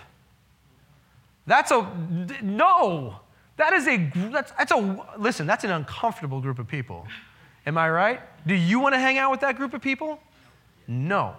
That's 1.46 1.70
a 1.70 1.86
no. 2.42 3.20
That 3.56 3.72
is 3.72 3.86
a 3.86 4.10
that's, 4.30 4.50
that's 4.52 4.72
a 4.72 5.04
listen. 5.18 5.46
That's 5.46 5.62
an 5.62 5.70
uncomfortable 5.70 6.40
group 6.40 6.58
of 6.58 6.66
people. 6.66 7.06
Am 7.66 7.78
I 7.78 7.90
right? 7.90 8.20
Do 8.46 8.54
you 8.54 8.78
want 8.80 8.94
to 8.94 8.98
hang 8.98 9.18
out 9.18 9.30
with 9.30 9.40
that 9.40 9.56
group 9.56 9.74
of 9.74 9.80
people? 9.80 10.20
No. 10.86 11.34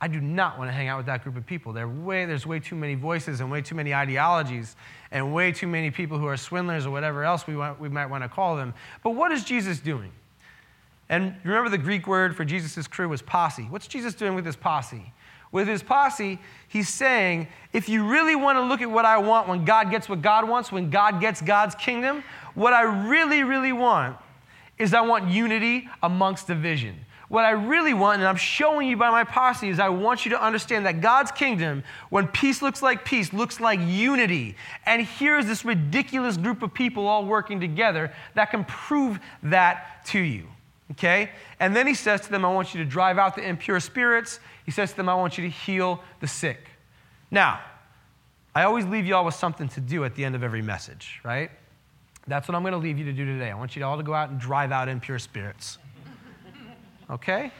I 0.00 0.08
do 0.08 0.20
not 0.20 0.58
want 0.58 0.68
to 0.68 0.72
hang 0.72 0.88
out 0.88 0.98
with 0.98 1.06
that 1.06 1.24
group 1.24 1.36
of 1.36 1.46
people. 1.46 1.72
Way, 1.72 2.26
there's 2.26 2.46
way 2.46 2.60
too 2.60 2.76
many 2.76 2.94
voices 2.94 3.40
and 3.40 3.50
way 3.50 3.62
too 3.62 3.74
many 3.74 3.94
ideologies 3.94 4.76
and 5.10 5.32
way 5.32 5.52
too 5.52 5.66
many 5.66 5.90
people 5.90 6.18
who 6.18 6.26
are 6.26 6.36
swindlers 6.36 6.84
or 6.84 6.90
whatever 6.90 7.24
else 7.24 7.46
we, 7.46 7.56
want, 7.56 7.80
we 7.80 7.88
might 7.88 8.06
want 8.06 8.22
to 8.22 8.28
call 8.28 8.56
them. 8.56 8.74
But 9.02 9.10
what 9.10 9.32
is 9.32 9.42
Jesus 9.42 9.80
doing? 9.80 10.12
And 11.08 11.34
remember 11.44 11.70
the 11.70 11.78
Greek 11.78 12.06
word 12.06 12.36
for 12.36 12.44
Jesus' 12.44 12.86
crew 12.86 13.08
was 13.08 13.22
posse. 13.22 13.62
What's 13.70 13.86
Jesus 13.86 14.14
doing 14.14 14.34
with 14.34 14.44
his 14.44 14.56
posse? 14.56 15.12
With 15.50 15.68
his 15.68 15.82
posse, 15.82 16.40
he's 16.68 16.88
saying, 16.88 17.48
if 17.72 17.88
you 17.88 18.06
really 18.06 18.36
want 18.36 18.58
to 18.58 18.62
look 18.62 18.82
at 18.82 18.90
what 18.90 19.04
I 19.04 19.16
want 19.16 19.48
when 19.48 19.64
God 19.64 19.90
gets 19.90 20.08
what 20.08 20.20
God 20.20 20.46
wants, 20.46 20.70
when 20.70 20.90
God 20.90 21.20
gets 21.20 21.40
God's 21.40 21.74
kingdom, 21.74 22.22
what 22.54 22.74
I 22.74 22.82
really, 23.08 23.44
really 23.44 23.72
want 23.72 24.16
is 24.78 24.94
I 24.94 25.00
want 25.00 25.30
unity 25.30 25.88
amongst 26.02 26.46
division. 26.46 26.96
What 27.28 27.44
I 27.44 27.50
really 27.50 27.92
want, 27.92 28.20
and 28.20 28.28
I'm 28.28 28.36
showing 28.36 28.88
you 28.88 28.96
by 28.96 29.10
my 29.10 29.24
posse, 29.24 29.68
is 29.68 29.80
I 29.80 29.88
want 29.88 30.24
you 30.24 30.30
to 30.30 30.42
understand 30.42 30.86
that 30.86 31.00
God's 31.00 31.32
kingdom, 31.32 31.82
when 32.08 32.28
peace 32.28 32.62
looks 32.62 32.82
like 32.82 33.04
peace, 33.04 33.32
looks 33.32 33.58
like 33.58 33.80
unity. 33.82 34.54
And 34.84 35.02
here's 35.02 35.46
this 35.46 35.64
ridiculous 35.64 36.36
group 36.36 36.62
of 36.62 36.72
people 36.72 37.08
all 37.08 37.24
working 37.24 37.58
together 37.58 38.12
that 38.34 38.52
can 38.52 38.64
prove 38.64 39.18
that 39.42 40.04
to 40.06 40.20
you. 40.20 40.46
Okay? 40.92 41.30
And 41.58 41.74
then 41.74 41.88
he 41.88 41.94
says 41.94 42.20
to 42.22 42.30
them, 42.30 42.44
I 42.44 42.52
want 42.52 42.74
you 42.74 42.84
to 42.84 42.88
drive 42.88 43.18
out 43.18 43.34
the 43.34 43.42
impure 43.42 43.80
spirits. 43.80 44.38
He 44.64 44.70
says 44.70 44.90
to 44.92 44.96
them, 44.96 45.08
I 45.08 45.14
want 45.14 45.36
you 45.36 45.42
to 45.44 45.50
heal 45.50 46.00
the 46.20 46.28
sick. 46.28 46.68
Now, 47.32 47.60
I 48.54 48.62
always 48.62 48.86
leave 48.86 49.04
you 49.04 49.16
all 49.16 49.24
with 49.24 49.34
something 49.34 49.68
to 49.70 49.80
do 49.80 50.04
at 50.04 50.14
the 50.14 50.24
end 50.24 50.36
of 50.36 50.44
every 50.44 50.62
message, 50.62 51.20
right? 51.24 51.50
That's 52.28 52.48
what 52.48 52.54
I'm 52.56 52.62
going 52.62 52.72
to 52.72 52.78
leave 52.78 52.98
you 52.98 53.04
to 53.04 53.12
do 53.12 53.24
today. 53.24 53.50
I 53.50 53.54
want 53.54 53.76
you 53.76 53.84
all 53.84 53.96
to 53.96 54.02
go 54.02 54.12
out 54.12 54.30
and 54.30 54.40
drive 54.40 54.72
out 54.72 54.88
impure 54.88 55.18
spirits. 55.18 55.78
Okay? 57.08 57.52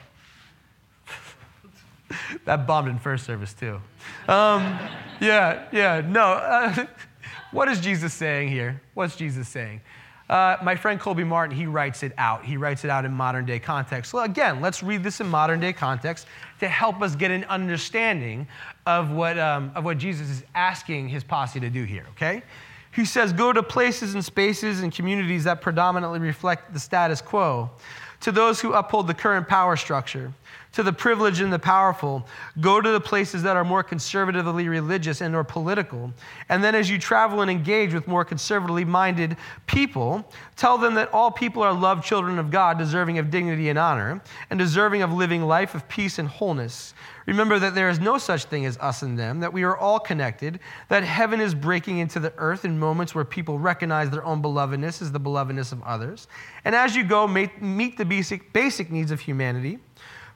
that 2.44 2.66
bombed 2.66 2.88
in 2.88 2.98
first 2.98 3.24
service, 3.24 3.54
too. 3.54 3.80
Um, 4.26 4.78
yeah, 5.20 5.66
yeah, 5.70 6.00
no. 6.00 6.32
Uh, 6.32 6.86
what 7.52 7.68
is 7.68 7.80
Jesus 7.80 8.12
saying 8.12 8.48
here? 8.48 8.80
What's 8.94 9.14
Jesus 9.14 9.48
saying? 9.48 9.80
Uh, 10.28 10.56
my 10.60 10.74
friend 10.74 10.98
Colby 10.98 11.22
Martin, 11.22 11.56
he 11.56 11.66
writes 11.66 12.02
it 12.02 12.12
out. 12.18 12.44
He 12.44 12.56
writes 12.56 12.84
it 12.84 12.90
out 12.90 13.04
in 13.04 13.12
modern 13.12 13.46
day 13.46 13.60
context. 13.60 14.10
So, 14.10 14.18
again, 14.18 14.60
let's 14.60 14.82
read 14.82 15.04
this 15.04 15.20
in 15.20 15.28
modern 15.28 15.60
day 15.60 15.72
context 15.72 16.26
to 16.58 16.66
help 16.66 17.00
us 17.00 17.14
get 17.14 17.30
an 17.30 17.44
understanding 17.44 18.48
of 18.86 19.12
what, 19.12 19.38
um, 19.38 19.70
of 19.76 19.84
what 19.84 19.98
Jesus 19.98 20.28
is 20.28 20.42
asking 20.56 21.08
his 21.08 21.22
posse 21.22 21.60
to 21.60 21.70
do 21.70 21.84
here, 21.84 22.04
okay? 22.10 22.42
He 22.96 23.04
says, 23.04 23.34
Go 23.34 23.52
to 23.52 23.62
places 23.62 24.14
and 24.14 24.24
spaces 24.24 24.80
and 24.80 24.90
communities 24.90 25.44
that 25.44 25.60
predominantly 25.60 26.18
reflect 26.18 26.72
the 26.72 26.80
status 26.80 27.20
quo. 27.20 27.70
To 28.22 28.32
those 28.32 28.62
who 28.62 28.72
uphold 28.72 29.06
the 29.06 29.14
current 29.14 29.46
power 29.46 29.76
structure, 29.76 30.32
to 30.76 30.82
the 30.82 30.92
privileged 30.92 31.40
and 31.40 31.50
the 31.50 31.58
powerful. 31.58 32.26
Go 32.60 32.82
to 32.82 32.90
the 32.90 33.00
places 33.00 33.42
that 33.44 33.56
are 33.56 33.64
more 33.64 33.82
conservatively 33.82 34.68
religious 34.68 35.22
and 35.22 35.34
or 35.34 35.42
political. 35.42 36.12
And 36.50 36.62
then 36.62 36.74
as 36.74 36.90
you 36.90 36.98
travel 36.98 37.40
and 37.40 37.50
engage 37.50 37.94
with 37.94 38.06
more 38.06 38.26
conservatively 38.26 38.84
minded 38.84 39.38
people, 39.66 40.30
tell 40.54 40.76
them 40.76 40.92
that 40.96 41.10
all 41.14 41.30
people 41.30 41.62
are 41.62 41.72
loved 41.72 42.04
children 42.04 42.38
of 42.38 42.50
God, 42.50 42.76
deserving 42.76 43.18
of 43.18 43.30
dignity 43.30 43.70
and 43.70 43.78
honor, 43.78 44.20
and 44.50 44.58
deserving 44.58 45.00
of 45.00 45.14
living 45.14 45.44
life 45.44 45.74
of 45.74 45.88
peace 45.88 46.18
and 46.18 46.28
wholeness. 46.28 46.92
Remember 47.24 47.58
that 47.58 47.74
there 47.74 47.88
is 47.88 47.98
no 47.98 48.18
such 48.18 48.44
thing 48.44 48.66
as 48.66 48.76
us 48.76 49.00
and 49.00 49.18
them, 49.18 49.40
that 49.40 49.54
we 49.54 49.62
are 49.62 49.78
all 49.78 49.98
connected, 49.98 50.60
that 50.90 51.04
heaven 51.04 51.40
is 51.40 51.54
breaking 51.54 52.00
into 52.00 52.20
the 52.20 52.34
earth 52.36 52.66
in 52.66 52.78
moments 52.78 53.14
where 53.14 53.24
people 53.24 53.58
recognize 53.58 54.10
their 54.10 54.24
own 54.26 54.42
belovedness 54.42 55.00
as 55.00 55.10
the 55.10 55.18
belovedness 55.18 55.72
of 55.72 55.82
others. 55.84 56.28
And 56.66 56.74
as 56.74 56.94
you 56.94 57.02
go, 57.02 57.26
meet 57.26 57.96
the 57.96 58.04
basic, 58.04 58.52
basic 58.52 58.90
needs 58.90 59.10
of 59.10 59.20
humanity 59.20 59.78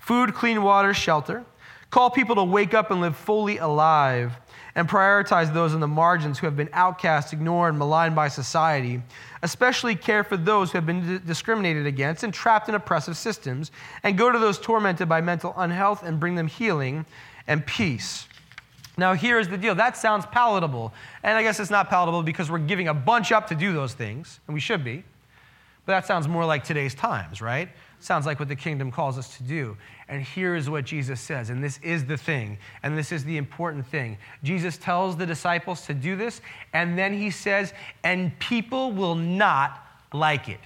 food, 0.01 0.35
clean 0.35 0.63
water, 0.65 0.93
shelter. 0.93 1.45
Call 1.91 2.11
people 2.11 2.35
to 2.37 2.45
wake 2.45 2.75
up 2.75 2.91
and 2.91 3.01
live 3.01 3.17
fully 3.17 3.59
alive 3.59 4.33
and 4.77 4.89
prioritize 4.89 5.53
those 5.53 5.75
on 5.75 5.81
the 5.81 5.89
margins 5.89 6.39
who 6.39 6.47
have 6.47 6.57
been 6.57 6.69
outcast, 6.73 7.33
ignored, 7.33 7.71
and 7.71 7.79
maligned 7.79 8.15
by 8.15 8.29
society. 8.29 9.03
Especially 9.43 9.97
care 9.97 10.23
for 10.23 10.37
those 10.37 10.71
who 10.71 10.79
have 10.79 10.87
been 10.87 11.21
discriminated 11.27 11.87
against 11.87 12.23
and 12.23 12.33
trapped 12.33 12.69
in 12.69 12.75
oppressive 12.75 13.17
systems, 13.17 13.73
and 14.05 14.17
go 14.17 14.31
to 14.31 14.39
those 14.39 14.59
tormented 14.59 15.09
by 15.09 15.21
mental 15.21 15.53
unhealth 15.57 16.03
and 16.05 16.21
bring 16.21 16.37
them 16.37 16.47
healing 16.47 17.05
and 17.49 17.67
peace. 17.67 18.29
Now, 18.97 19.15
here's 19.15 19.49
the 19.49 19.59
deal. 19.59 19.75
That 19.75 19.97
sounds 19.97 20.27
palatable. 20.27 20.93
And 21.23 21.37
I 21.37 21.43
guess 21.43 21.59
it's 21.59 21.71
not 21.71 21.89
palatable 21.89 22.23
because 22.23 22.51
we're 22.51 22.59
giving 22.59 22.89
a 22.89 22.95
bunch 22.95 23.33
up 23.33 23.49
to 23.49 23.55
do 23.55 23.73
those 23.73 23.95
things, 23.95 24.39
and 24.47 24.55
we 24.55 24.61
should 24.61 24.85
be. 24.85 25.03
But 25.87 25.93
that 25.93 26.07
sounds 26.07 26.29
more 26.29 26.45
like 26.45 26.63
today's 26.63 26.95
times, 26.95 27.41
right? 27.41 27.71
Sounds 28.01 28.25
like 28.25 28.39
what 28.39 28.49
the 28.49 28.57
kingdom 28.57 28.91
calls 28.91 29.19
us 29.19 29.37
to 29.37 29.43
do. 29.43 29.77
And 30.09 30.23
here 30.23 30.57
is 30.57 30.69
what 30.69 30.85
Jesus 30.85 31.21
says, 31.21 31.51
and 31.51 31.63
this 31.63 31.79
is 31.83 32.07
the 32.07 32.17
thing, 32.17 32.59
and 32.83 32.97
this 32.97 33.13
is 33.13 33.25
the 33.25 33.37
important 33.37 33.87
thing. 33.87 34.17
Jesus 34.43 34.79
tells 34.79 35.17
the 35.17 35.27
disciples 35.27 35.87
to 35.87 35.95
do 35.95 36.17
this, 36.17 36.41
and 36.73 36.99
then 36.99 37.13
he 37.13 37.31
says, 37.31 37.75
and 38.03 38.37
people 38.39 38.91
will 38.91 39.15
not 39.15 39.87
like 40.13 40.49
it. 40.49 40.61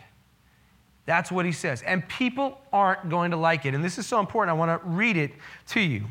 That's 1.06 1.30
what 1.30 1.44
he 1.44 1.52
says. 1.52 1.82
And 1.82 2.08
people 2.08 2.58
aren't 2.72 3.10
going 3.10 3.32
to 3.32 3.36
like 3.36 3.66
it. 3.66 3.74
And 3.74 3.84
this 3.84 3.98
is 3.98 4.06
so 4.06 4.20
important. 4.20 4.56
I 4.56 4.58
want 4.58 4.82
to 4.82 4.88
read 4.88 5.16
it 5.16 5.32
to 5.68 5.80
you. 5.80 6.04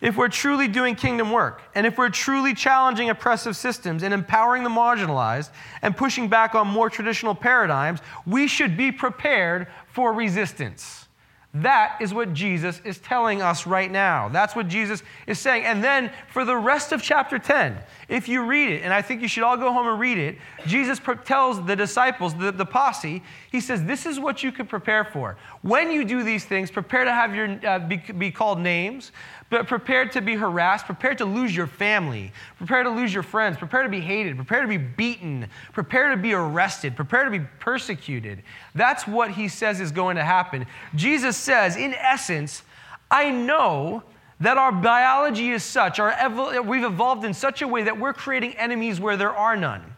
If 0.00 0.16
we're 0.16 0.28
truly 0.28 0.66
doing 0.66 0.94
kingdom 0.94 1.30
work, 1.30 1.60
and 1.74 1.86
if 1.86 1.98
we're 1.98 2.08
truly 2.08 2.54
challenging 2.54 3.10
oppressive 3.10 3.54
systems 3.54 4.02
and 4.02 4.14
empowering 4.14 4.62
the 4.62 4.70
marginalized 4.70 5.50
and 5.82 5.94
pushing 5.94 6.28
back 6.28 6.54
on 6.54 6.66
more 6.66 6.88
traditional 6.88 7.34
paradigms, 7.34 8.00
we 8.24 8.46
should 8.46 8.78
be 8.78 8.92
prepared 8.92 9.66
for 9.92 10.12
resistance. 10.12 11.06
That 11.52 11.96
is 12.00 12.14
what 12.14 12.32
Jesus 12.32 12.80
is 12.84 12.98
telling 12.98 13.42
us 13.42 13.66
right 13.66 13.90
now. 13.90 14.28
That's 14.28 14.54
what 14.54 14.68
Jesus 14.68 15.02
is 15.26 15.40
saying. 15.40 15.64
And 15.64 15.82
then 15.82 16.12
for 16.28 16.44
the 16.44 16.56
rest 16.56 16.92
of 16.92 17.02
chapter 17.02 17.40
10, 17.40 17.76
if 18.08 18.28
you 18.28 18.44
read 18.44 18.70
it, 18.70 18.82
and 18.82 18.94
I 18.94 19.02
think 19.02 19.20
you 19.20 19.26
should 19.26 19.42
all 19.42 19.56
go 19.56 19.72
home 19.72 19.88
and 19.88 19.98
read 19.98 20.16
it, 20.16 20.38
Jesus 20.68 21.00
tells 21.24 21.64
the 21.66 21.74
disciples, 21.74 22.36
the, 22.36 22.52
the 22.52 22.64
posse, 22.64 23.20
he 23.50 23.60
says, 23.60 23.82
This 23.82 24.06
is 24.06 24.20
what 24.20 24.44
you 24.44 24.52
could 24.52 24.68
prepare 24.68 25.04
for. 25.04 25.36
When 25.62 25.90
you 25.90 26.04
do 26.04 26.22
these 26.22 26.44
things, 26.44 26.70
prepare 26.70 27.02
to 27.02 27.12
have 27.12 27.34
your, 27.34 27.58
uh, 27.66 27.80
be, 27.80 27.96
be 27.96 28.30
called 28.30 28.60
names, 28.60 29.10
but 29.50 29.66
prepared 29.66 30.12
to 30.12 30.20
be 30.20 30.36
harassed, 30.36 30.86
prepared 30.86 31.18
to 31.18 31.24
lose 31.24 31.54
your 31.54 31.66
family, 31.66 32.32
prepare 32.56 32.84
to 32.84 32.90
lose 32.90 33.12
your 33.12 33.24
friends, 33.24 33.58
prepare 33.58 33.82
to 33.82 33.88
be 33.88 34.00
hated, 34.00 34.36
prepare 34.36 34.62
to 34.62 34.68
be 34.68 34.78
beaten, 34.78 35.46
prepare 35.72 36.10
to 36.10 36.16
be 36.16 36.32
arrested, 36.32 36.96
prepare 36.96 37.24
to 37.24 37.30
be 37.30 37.40
persecuted. 37.58 38.42
That's 38.74 39.06
what 39.06 39.32
he 39.32 39.48
says 39.48 39.80
is 39.80 39.90
going 39.90 40.16
to 40.16 40.24
happen. 40.24 40.66
Jesus 40.94 41.36
says, 41.36 41.76
in 41.76 41.94
essence, 41.94 42.62
I 43.10 43.30
know 43.30 44.04
that 44.38 44.56
our 44.56 44.72
biology 44.72 45.50
is 45.50 45.62
such, 45.62 45.98
our 45.98 46.62
we've 46.62 46.84
evolved 46.84 47.24
in 47.24 47.34
such 47.34 47.60
a 47.60 47.68
way 47.68 47.82
that 47.82 47.98
we're 47.98 48.14
creating 48.14 48.56
enemies 48.56 49.00
where 49.00 49.16
there 49.16 49.34
are 49.34 49.56
none. 49.56 49.89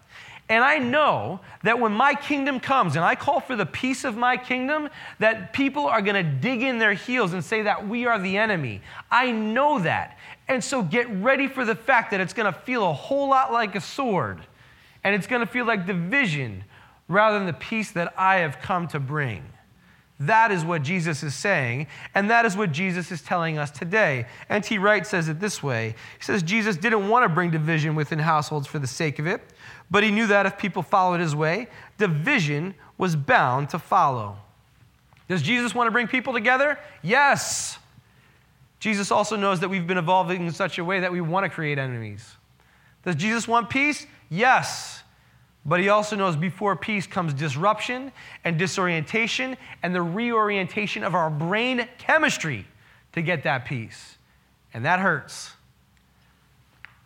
And 0.49 0.63
I 0.63 0.79
know 0.79 1.41
that 1.63 1.79
when 1.79 1.93
my 1.93 2.15
kingdom 2.15 2.61
comes 2.61 2.97
and 2.97 3.05
I 3.05 3.15
call 3.15 3.41
for 3.41 3.57
the 3.57 3.65
peace 3.65 4.05
of 4.05 4.17
my 4.17 4.37
kingdom, 4.37 4.89
that 5.19 5.53
people 5.53 5.87
are 5.87 6.03
going 6.03 6.23
to 6.23 6.31
dig 6.31 6.63
in 6.63 6.79
their 6.79 6.93
heels 6.93 7.33
and 7.33 7.45
say 7.45 7.63
that 7.63 7.89
we 7.89 8.07
are 8.07 8.19
the 8.19 8.37
enemy. 8.37 8.83
I 9.11 9.31
know 9.31 9.79
that. 9.79 10.19
And 10.49 10.63
so 10.63 10.83
get 10.83 11.09
ready 11.09 11.49
for 11.49 11.65
the 11.65 11.75
fact 11.75 12.11
that 12.11 12.21
it's 12.21 12.35
going 12.35 12.53
to 12.53 12.59
feel 12.61 12.89
a 12.89 12.93
whole 12.93 13.29
lot 13.29 13.53
like 13.53 13.75
a 13.77 13.81
sword 13.81 14.41
and 15.05 15.15
it's 15.15 15.27
going 15.27 15.41
to 15.41 15.47
feel 15.47 15.65
like 15.65 15.87
division 15.87 16.65
rather 17.09 17.39
than 17.39 17.47
the 17.47 17.53
peace 17.53 17.91
that 17.93 18.13
I 18.17 18.37
have 18.37 18.61
come 18.61 18.89
to 18.89 19.01
bring. 19.01 19.45
That 20.21 20.53
is 20.53 20.65
what 20.65 20.83
Jesus 20.83 21.25
is 21.25 21.35
saying, 21.35 21.89
and 22.15 22.31
that 22.31 22.45
is 22.45 22.57
what 22.57 22.71
Jesus 22.71 23.11
is 23.11 23.23
telling 23.23 23.59
us 23.59 23.73
today. 23.73 24.27
N.T. 24.49 24.79
Wright 24.79 25.05
says 25.05 25.29
it 25.29 25.41
this 25.41 25.63
way 25.63 25.97
He 26.19 26.25
says, 26.25 26.45
Jesus 26.45 26.77
didn't 26.77 27.09
want 27.09 27.25
to 27.25 27.29
bring 27.29 27.51
division 27.51 27.97
within 27.97 28.21
households 28.21 28.69
for 28.69 28.79
the 28.79 28.87
sake 28.87 29.19
of 29.19 29.27
it, 29.27 29.43
but 29.93 30.03
he 30.03 30.11
knew 30.11 30.27
that 30.27 30.47
if 30.47 30.57
people 30.57 30.83
followed 30.83 31.21
his 31.21 31.37
way, 31.37 31.69
division 31.99 32.75
was 32.97 33.15
bound 33.15 33.69
to 33.71 33.79
follow. 33.79 34.39
Does 35.29 35.43
Jesus 35.43 35.75
want 35.75 35.87
to 35.87 35.93
bring 35.93 36.09
people 36.09 36.33
together? 36.33 36.79
Yes. 37.03 37.79
Jesus 38.81 39.11
also 39.11 39.37
knows 39.37 39.61
that 39.61 39.69
we've 39.69 39.87
been 39.87 39.99
evolving 39.99 40.47
in 40.47 40.53
such 40.53 40.79
a 40.79 40.85
way 40.85 41.01
that 41.01 41.13
we 41.13 41.21
want 41.21 41.45
to 41.45 41.51
create 41.51 41.79
enemies. 41.79 42.37
Does 43.05 43.17
Jesus 43.17 43.47
want 43.47 43.69
peace? 43.69 44.07
Yes. 44.31 45.03
But 45.67 45.79
he 45.79 45.91
also 45.91 46.17
knows 46.17 46.37
before 46.37 46.75
peace 46.75 47.07
comes 47.07 47.35
disruption 47.35 48.13
and 48.45 48.59
disorientation 48.59 49.59
and 49.83 49.95
the 49.95 50.03
reorientation 50.03 51.05
of 51.05 51.15
our 51.15 51.29
brain 51.29 51.87
chemistry 51.99 52.67
to 53.13 53.21
get 53.21 53.43
that 53.43 53.67
peace. 53.67 54.17
And 54.73 54.87
that 54.87 55.01
hurts. 55.01 55.53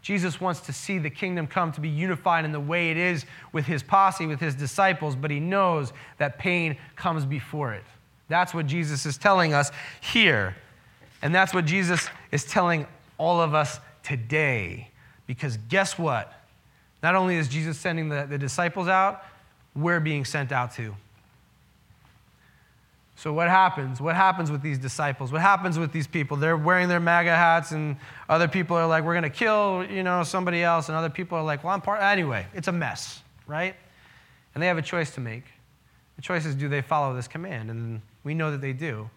Jesus 0.06 0.40
wants 0.40 0.60
to 0.60 0.72
see 0.72 0.98
the 0.98 1.10
kingdom 1.10 1.48
come 1.48 1.72
to 1.72 1.80
be 1.80 1.88
unified 1.88 2.44
in 2.44 2.52
the 2.52 2.60
way 2.60 2.92
it 2.92 2.96
is 2.96 3.26
with 3.50 3.66
his 3.66 3.82
posse, 3.82 4.24
with 4.24 4.38
his 4.38 4.54
disciples, 4.54 5.16
but 5.16 5.32
he 5.32 5.40
knows 5.40 5.92
that 6.18 6.38
pain 6.38 6.76
comes 6.94 7.26
before 7.26 7.74
it. 7.74 7.82
That's 8.28 8.54
what 8.54 8.66
Jesus 8.66 9.04
is 9.04 9.18
telling 9.18 9.52
us 9.52 9.72
here. 10.00 10.54
And 11.22 11.34
that's 11.34 11.52
what 11.52 11.64
Jesus 11.64 12.08
is 12.30 12.44
telling 12.44 12.86
all 13.18 13.40
of 13.40 13.52
us 13.52 13.80
today. 14.04 14.90
Because 15.26 15.56
guess 15.68 15.98
what? 15.98 16.32
Not 17.02 17.16
only 17.16 17.34
is 17.34 17.48
Jesus 17.48 17.76
sending 17.76 18.08
the, 18.08 18.28
the 18.30 18.38
disciples 18.38 18.86
out, 18.86 19.24
we're 19.74 19.98
being 19.98 20.24
sent 20.24 20.52
out 20.52 20.72
too. 20.72 20.94
So, 23.18 23.32
what 23.32 23.48
happens? 23.48 23.98
What 23.98 24.14
happens 24.14 24.50
with 24.50 24.60
these 24.60 24.78
disciples? 24.78 25.32
What 25.32 25.40
happens 25.40 25.78
with 25.78 25.90
these 25.90 26.06
people? 26.06 26.36
They're 26.36 26.56
wearing 26.56 26.88
their 26.88 27.00
MAGA 27.00 27.34
hats, 27.34 27.72
and 27.72 27.96
other 28.28 28.46
people 28.46 28.76
are 28.76 28.86
like, 28.86 29.04
we're 29.04 29.14
going 29.14 29.22
to 29.22 29.30
kill, 29.30 29.86
you 29.90 30.02
know, 30.02 30.22
somebody 30.22 30.62
else, 30.62 30.90
and 30.90 30.96
other 30.96 31.08
people 31.08 31.38
are 31.38 31.42
like, 31.42 31.64
well, 31.64 31.72
I'm 31.72 31.80
part. 31.80 32.02
Anyway, 32.02 32.46
it's 32.52 32.68
a 32.68 32.72
mess, 32.72 33.22
right? 33.46 33.74
And 34.54 34.62
they 34.62 34.66
have 34.66 34.76
a 34.76 34.82
choice 34.82 35.12
to 35.12 35.20
make. 35.20 35.44
The 36.16 36.22
choice 36.22 36.44
is 36.44 36.54
do 36.54 36.68
they 36.68 36.82
follow 36.82 37.14
this 37.14 37.26
command? 37.26 37.70
And 37.70 38.02
We 38.22 38.34
know 38.34 38.50
that 38.50 38.60
they 38.60 38.74
do. 38.74 39.08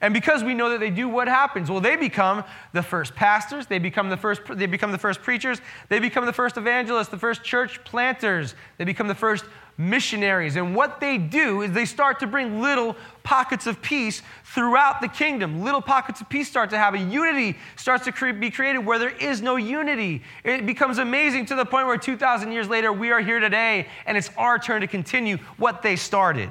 And 0.00 0.14
because 0.14 0.44
we 0.44 0.54
know 0.54 0.70
that 0.70 0.78
they 0.78 0.90
do, 0.90 1.08
what 1.08 1.26
happens? 1.26 1.68
Well, 1.68 1.80
they 1.80 1.96
become 1.96 2.44
the 2.72 2.84
first 2.84 3.16
pastors, 3.16 3.66
they 3.66 3.80
become 3.80 4.08
the 4.08 4.16
first, 4.16 4.42
they 4.48 4.66
become 4.66 4.92
the 4.92 4.98
first 4.98 5.22
preachers, 5.22 5.60
they 5.88 5.98
become 5.98 6.24
the 6.24 6.32
first 6.32 6.56
evangelists, 6.56 7.08
the 7.08 7.18
first 7.18 7.42
church 7.42 7.82
planters, 7.82 8.54
they 8.76 8.84
become 8.84 9.08
the 9.08 9.14
first 9.16 9.44
missionaries. 9.78 10.56
And 10.56 10.74
what 10.74 10.98
they 10.98 11.16
do 11.16 11.62
is 11.62 11.72
they 11.72 11.84
start 11.84 12.18
to 12.20 12.26
bring 12.26 12.60
little 12.60 12.96
pockets 13.22 13.66
of 13.68 13.80
peace 13.80 14.22
throughout 14.44 15.00
the 15.00 15.08
kingdom. 15.08 15.62
Little 15.62 15.80
pockets 15.80 16.20
of 16.20 16.28
peace 16.28 16.48
start 16.48 16.70
to 16.70 16.78
have 16.78 16.94
a 16.94 16.98
unity, 16.98 17.56
starts 17.76 18.04
to 18.04 18.32
be 18.32 18.50
created 18.50 18.84
where 18.84 18.98
there 18.98 19.16
is 19.16 19.40
no 19.40 19.56
unity. 19.56 20.22
It 20.44 20.66
becomes 20.66 20.98
amazing 20.98 21.46
to 21.46 21.54
the 21.54 21.64
point 21.64 21.86
where 21.86 21.96
2,000 21.96 22.50
years 22.50 22.68
later, 22.68 22.92
we 22.92 23.12
are 23.12 23.20
here 23.20 23.38
today, 23.38 23.86
and 24.04 24.18
it's 24.18 24.30
our 24.36 24.58
turn 24.58 24.80
to 24.80 24.88
continue 24.88 25.38
what 25.56 25.80
they 25.80 25.94
started. 25.94 26.50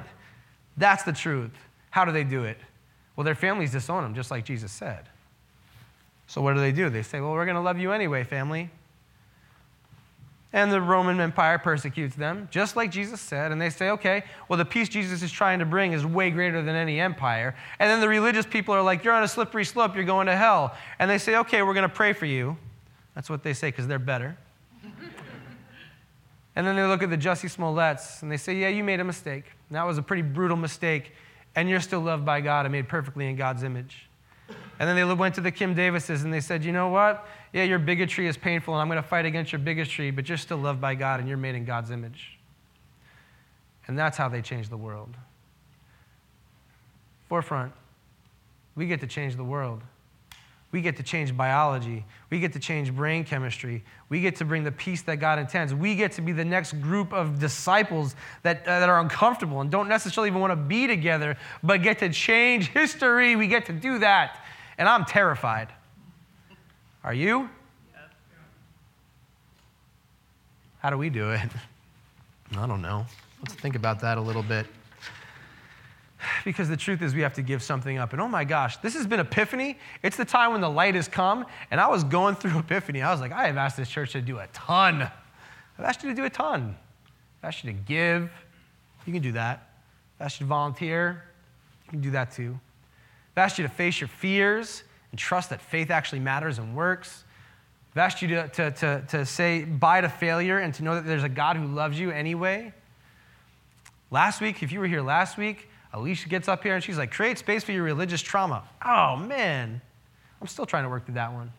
That's 0.78 1.02
the 1.02 1.12
truth. 1.12 1.50
How 1.90 2.04
do 2.04 2.12
they 2.12 2.24
do 2.24 2.44
it? 2.44 2.58
Well, 3.14 3.24
their 3.24 3.34
families 3.34 3.72
disown 3.72 4.04
them, 4.04 4.14
just 4.14 4.30
like 4.30 4.44
Jesus 4.44 4.72
said. 4.72 5.08
So 6.28 6.40
what 6.40 6.54
do 6.54 6.60
they 6.60 6.72
do? 6.72 6.88
They 6.88 7.02
say, 7.02 7.20
Well, 7.20 7.32
we're 7.32 7.46
going 7.46 7.56
to 7.56 7.60
love 7.60 7.78
you 7.78 7.92
anyway, 7.92 8.22
family. 8.22 8.70
And 10.52 10.72
the 10.72 10.80
Roman 10.80 11.20
Empire 11.20 11.58
persecutes 11.58 12.16
them, 12.16 12.48
just 12.50 12.74
like 12.74 12.90
Jesus 12.90 13.20
said. 13.20 13.52
And 13.52 13.60
they 13.60 13.68
say, 13.68 13.90
okay, 13.90 14.24
well, 14.48 14.56
the 14.56 14.64
peace 14.64 14.88
Jesus 14.88 15.22
is 15.22 15.30
trying 15.30 15.58
to 15.58 15.66
bring 15.66 15.92
is 15.92 16.06
way 16.06 16.30
greater 16.30 16.62
than 16.62 16.74
any 16.74 16.98
empire. 16.98 17.54
And 17.78 17.90
then 17.90 18.00
the 18.00 18.08
religious 18.08 18.46
people 18.46 18.74
are 18.74 18.82
like, 18.82 19.04
you're 19.04 19.12
on 19.12 19.22
a 19.22 19.28
slippery 19.28 19.66
slope, 19.66 19.94
you're 19.94 20.04
going 20.04 20.26
to 20.26 20.36
hell. 20.36 20.74
And 20.98 21.10
they 21.10 21.18
say, 21.18 21.36
okay, 21.36 21.62
we're 21.62 21.74
going 21.74 21.88
to 21.88 21.94
pray 21.94 22.14
for 22.14 22.24
you. 22.24 22.56
That's 23.14 23.28
what 23.28 23.42
they 23.42 23.52
say 23.52 23.68
because 23.68 23.86
they're 23.86 23.98
better. 23.98 24.38
and 26.56 26.66
then 26.66 26.76
they 26.76 26.84
look 26.84 27.02
at 27.02 27.10
the 27.10 27.18
Jussie 27.18 27.54
Smolletts 27.54 28.22
and 28.22 28.32
they 28.32 28.38
say, 28.38 28.54
yeah, 28.54 28.68
you 28.68 28.82
made 28.82 29.00
a 29.00 29.04
mistake. 29.04 29.44
And 29.68 29.76
that 29.76 29.84
was 29.84 29.98
a 29.98 30.02
pretty 30.02 30.22
brutal 30.22 30.56
mistake 30.56 31.12
and 31.58 31.68
you're 31.68 31.80
still 31.80 32.00
loved 32.00 32.24
by 32.24 32.40
God 32.40 32.66
and 32.66 32.72
made 32.72 32.88
perfectly 32.88 33.28
in 33.28 33.34
God's 33.36 33.64
image. 33.64 34.08
And 34.78 34.88
then 34.88 34.94
they 34.94 35.02
went 35.02 35.34
to 35.34 35.40
the 35.40 35.50
Kim 35.50 35.74
Davises 35.74 36.22
and 36.22 36.32
they 36.32 36.40
said, 36.40 36.64
you 36.64 36.70
know 36.70 36.88
what? 36.88 37.26
Yeah, 37.52 37.64
your 37.64 37.78
bigotry 37.78 38.26
is 38.26 38.36
painful 38.36 38.74
and 38.74 38.80
I'm 38.80 38.88
going 38.88 39.02
to 39.02 39.08
fight 39.08 39.24
against 39.24 39.52
your 39.52 39.58
bigotry, 39.58 40.10
but 40.10 40.28
you're 40.28 40.38
still 40.38 40.58
loved 40.58 40.80
by 40.80 40.94
God 40.94 41.20
and 41.20 41.28
you're 41.28 41.38
made 41.38 41.54
in 41.54 41.64
God's 41.64 41.90
image. 41.90 42.38
And 43.86 43.98
that's 43.98 44.18
how 44.18 44.28
they 44.28 44.42
change 44.42 44.68
the 44.68 44.76
world. 44.76 45.14
Forefront, 47.28 47.72
we 48.74 48.86
get 48.86 49.00
to 49.00 49.06
change 49.06 49.36
the 49.36 49.44
world. 49.44 49.82
We 50.70 50.82
get 50.82 50.98
to 50.98 51.02
change 51.02 51.34
biology. 51.34 52.04
We 52.28 52.40
get 52.40 52.52
to 52.52 52.58
change 52.58 52.94
brain 52.94 53.24
chemistry. 53.24 53.82
We 54.10 54.20
get 54.20 54.36
to 54.36 54.44
bring 54.44 54.64
the 54.64 54.72
peace 54.72 55.00
that 55.02 55.16
God 55.16 55.38
intends. 55.38 55.74
We 55.74 55.94
get 55.94 56.12
to 56.12 56.20
be 56.20 56.32
the 56.32 56.44
next 56.44 56.74
group 56.82 57.14
of 57.14 57.38
disciples 57.38 58.14
that, 58.42 58.66
uh, 58.68 58.80
that 58.80 58.88
are 58.90 59.00
uncomfortable 59.00 59.62
and 59.62 59.70
don't 59.70 59.88
necessarily 59.88 60.28
even 60.28 60.42
want 60.42 60.50
to 60.50 60.56
be 60.56 60.86
together, 60.86 61.38
but 61.62 61.82
get 61.82 61.98
to 62.00 62.10
change 62.10 62.68
history. 62.74 63.34
We 63.34 63.46
get 63.46 63.64
to 63.66 63.72
do 63.72 63.98
that. 64.00 64.44
And 64.76 64.86
I'm 64.86 65.06
terrified. 65.06 65.68
Are 67.04 67.14
you? 67.14 67.48
How 70.80 70.90
do 70.90 70.98
we 70.98 71.10
do 71.10 71.30
it? 71.30 71.40
I 72.56 72.66
don't 72.66 72.82
know. 72.82 73.06
Let's 73.40 73.54
think 73.54 73.76
about 73.76 74.00
that 74.00 74.18
a 74.18 74.20
little 74.20 74.42
bit 74.42 74.66
because 76.44 76.68
the 76.68 76.76
truth 76.76 77.02
is 77.02 77.14
we 77.14 77.20
have 77.20 77.34
to 77.34 77.42
give 77.42 77.62
something 77.62 77.98
up. 77.98 78.12
And 78.12 78.22
oh 78.22 78.28
my 78.28 78.44
gosh, 78.44 78.78
this 78.78 78.94
has 78.94 79.06
been 79.06 79.20
Epiphany. 79.20 79.78
It's 80.02 80.16
the 80.16 80.24
time 80.24 80.52
when 80.52 80.60
the 80.60 80.70
light 80.70 80.94
has 80.94 81.08
come. 81.08 81.46
And 81.70 81.80
I 81.80 81.88
was 81.88 82.04
going 82.04 82.34
through 82.34 82.58
Epiphany. 82.58 83.02
I 83.02 83.10
was 83.10 83.20
like, 83.20 83.32
I 83.32 83.46
have 83.46 83.56
asked 83.56 83.76
this 83.76 83.88
church 83.88 84.12
to 84.12 84.20
do 84.20 84.38
a 84.38 84.46
ton. 84.48 85.02
I've 85.02 85.84
asked 85.84 86.02
you 86.02 86.08
to 86.10 86.14
do 86.14 86.24
a 86.24 86.30
ton. 86.30 86.76
I've 87.42 87.48
asked 87.48 87.64
you 87.64 87.72
to 87.72 87.78
give. 87.78 88.30
You 89.06 89.12
can 89.12 89.22
do 89.22 89.32
that. 89.32 89.68
I've 90.18 90.26
asked 90.26 90.40
you 90.40 90.46
to 90.46 90.48
volunteer. 90.48 91.24
You 91.86 91.90
can 91.90 92.00
do 92.00 92.10
that 92.10 92.32
too. 92.32 92.58
I've 93.36 93.44
asked 93.44 93.58
you 93.58 93.64
to 93.64 93.72
face 93.72 94.00
your 94.00 94.08
fears 94.08 94.82
and 95.10 95.18
trust 95.18 95.50
that 95.50 95.60
faith 95.60 95.90
actually 95.90 96.20
matters 96.20 96.58
and 96.58 96.74
works. 96.74 97.24
I've 97.92 97.98
asked 97.98 98.22
you 98.22 98.28
to, 98.28 98.48
to, 98.48 98.70
to, 98.70 99.04
to 99.08 99.26
say 99.26 99.64
bye 99.64 100.00
to 100.00 100.08
failure 100.08 100.58
and 100.58 100.74
to 100.74 100.84
know 100.84 100.94
that 100.94 101.06
there's 101.06 101.24
a 101.24 101.28
God 101.28 101.56
who 101.56 101.66
loves 101.66 101.98
you 101.98 102.10
anyway. 102.10 102.72
Last 104.10 104.40
week, 104.40 104.62
if 104.62 104.72
you 104.72 104.80
were 104.80 104.86
here 104.86 105.02
last 105.02 105.36
week, 105.36 105.68
Alicia 105.92 106.28
gets 106.28 106.48
up 106.48 106.62
here 106.62 106.74
and 106.74 106.84
she's 106.84 106.98
like, 106.98 107.10
create 107.10 107.38
space 107.38 107.64
for 107.64 107.72
your 107.72 107.82
religious 107.82 108.20
trauma. 108.20 108.62
Oh, 108.84 109.16
man. 109.16 109.80
I'm 110.40 110.46
still 110.46 110.66
trying 110.66 110.84
to 110.84 110.88
work 110.88 111.06
through 111.06 111.14
that 111.14 111.32
one. 111.32 111.52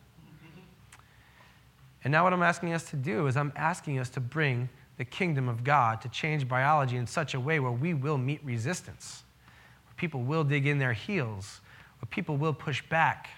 And 2.03 2.11
now, 2.11 2.23
what 2.23 2.31
I'm 2.31 2.43
asking 2.43 2.73
us 2.73 2.89
to 2.91 2.95
do 2.95 3.27
is, 3.27 3.35
I'm 3.35 3.51
asking 3.55 3.99
us 3.99 4.09
to 4.11 4.21
bring 4.21 4.69
the 4.97 5.05
kingdom 5.05 5.49
of 5.49 5.63
God 5.63 6.01
to 6.01 6.09
change 6.09 6.47
biology 6.47 6.95
in 6.95 7.05
such 7.05 7.33
a 7.33 7.39
way 7.39 7.59
where 7.59 7.71
we 7.71 7.93
will 7.93 8.17
meet 8.17 8.43
resistance, 8.43 9.23
where 9.85 9.95
people 9.97 10.21
will 10.21 10.43
dig 10.43 10.65
in 10.65 10.79
their 10.79 10.93
heels, 10.93 11.59
where 11.99 12.07
people 12.09 12.37
will 12.37 12.53
push 12.53 12.81
back. 12.83 13.29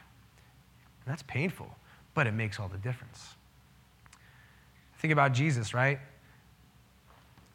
That's 1.12 1.24
painful, 1.24 1.68
but 2.14 2.26
it 2.26 2.32
makes 2.32 2.58
all 2.58 2.70
the 2.70 2.78
difference. 2.78 3.36
Think 5.00 5.12
about 5.12 5.34
Jesus, 5.34 5.74
right? 5.74 6.00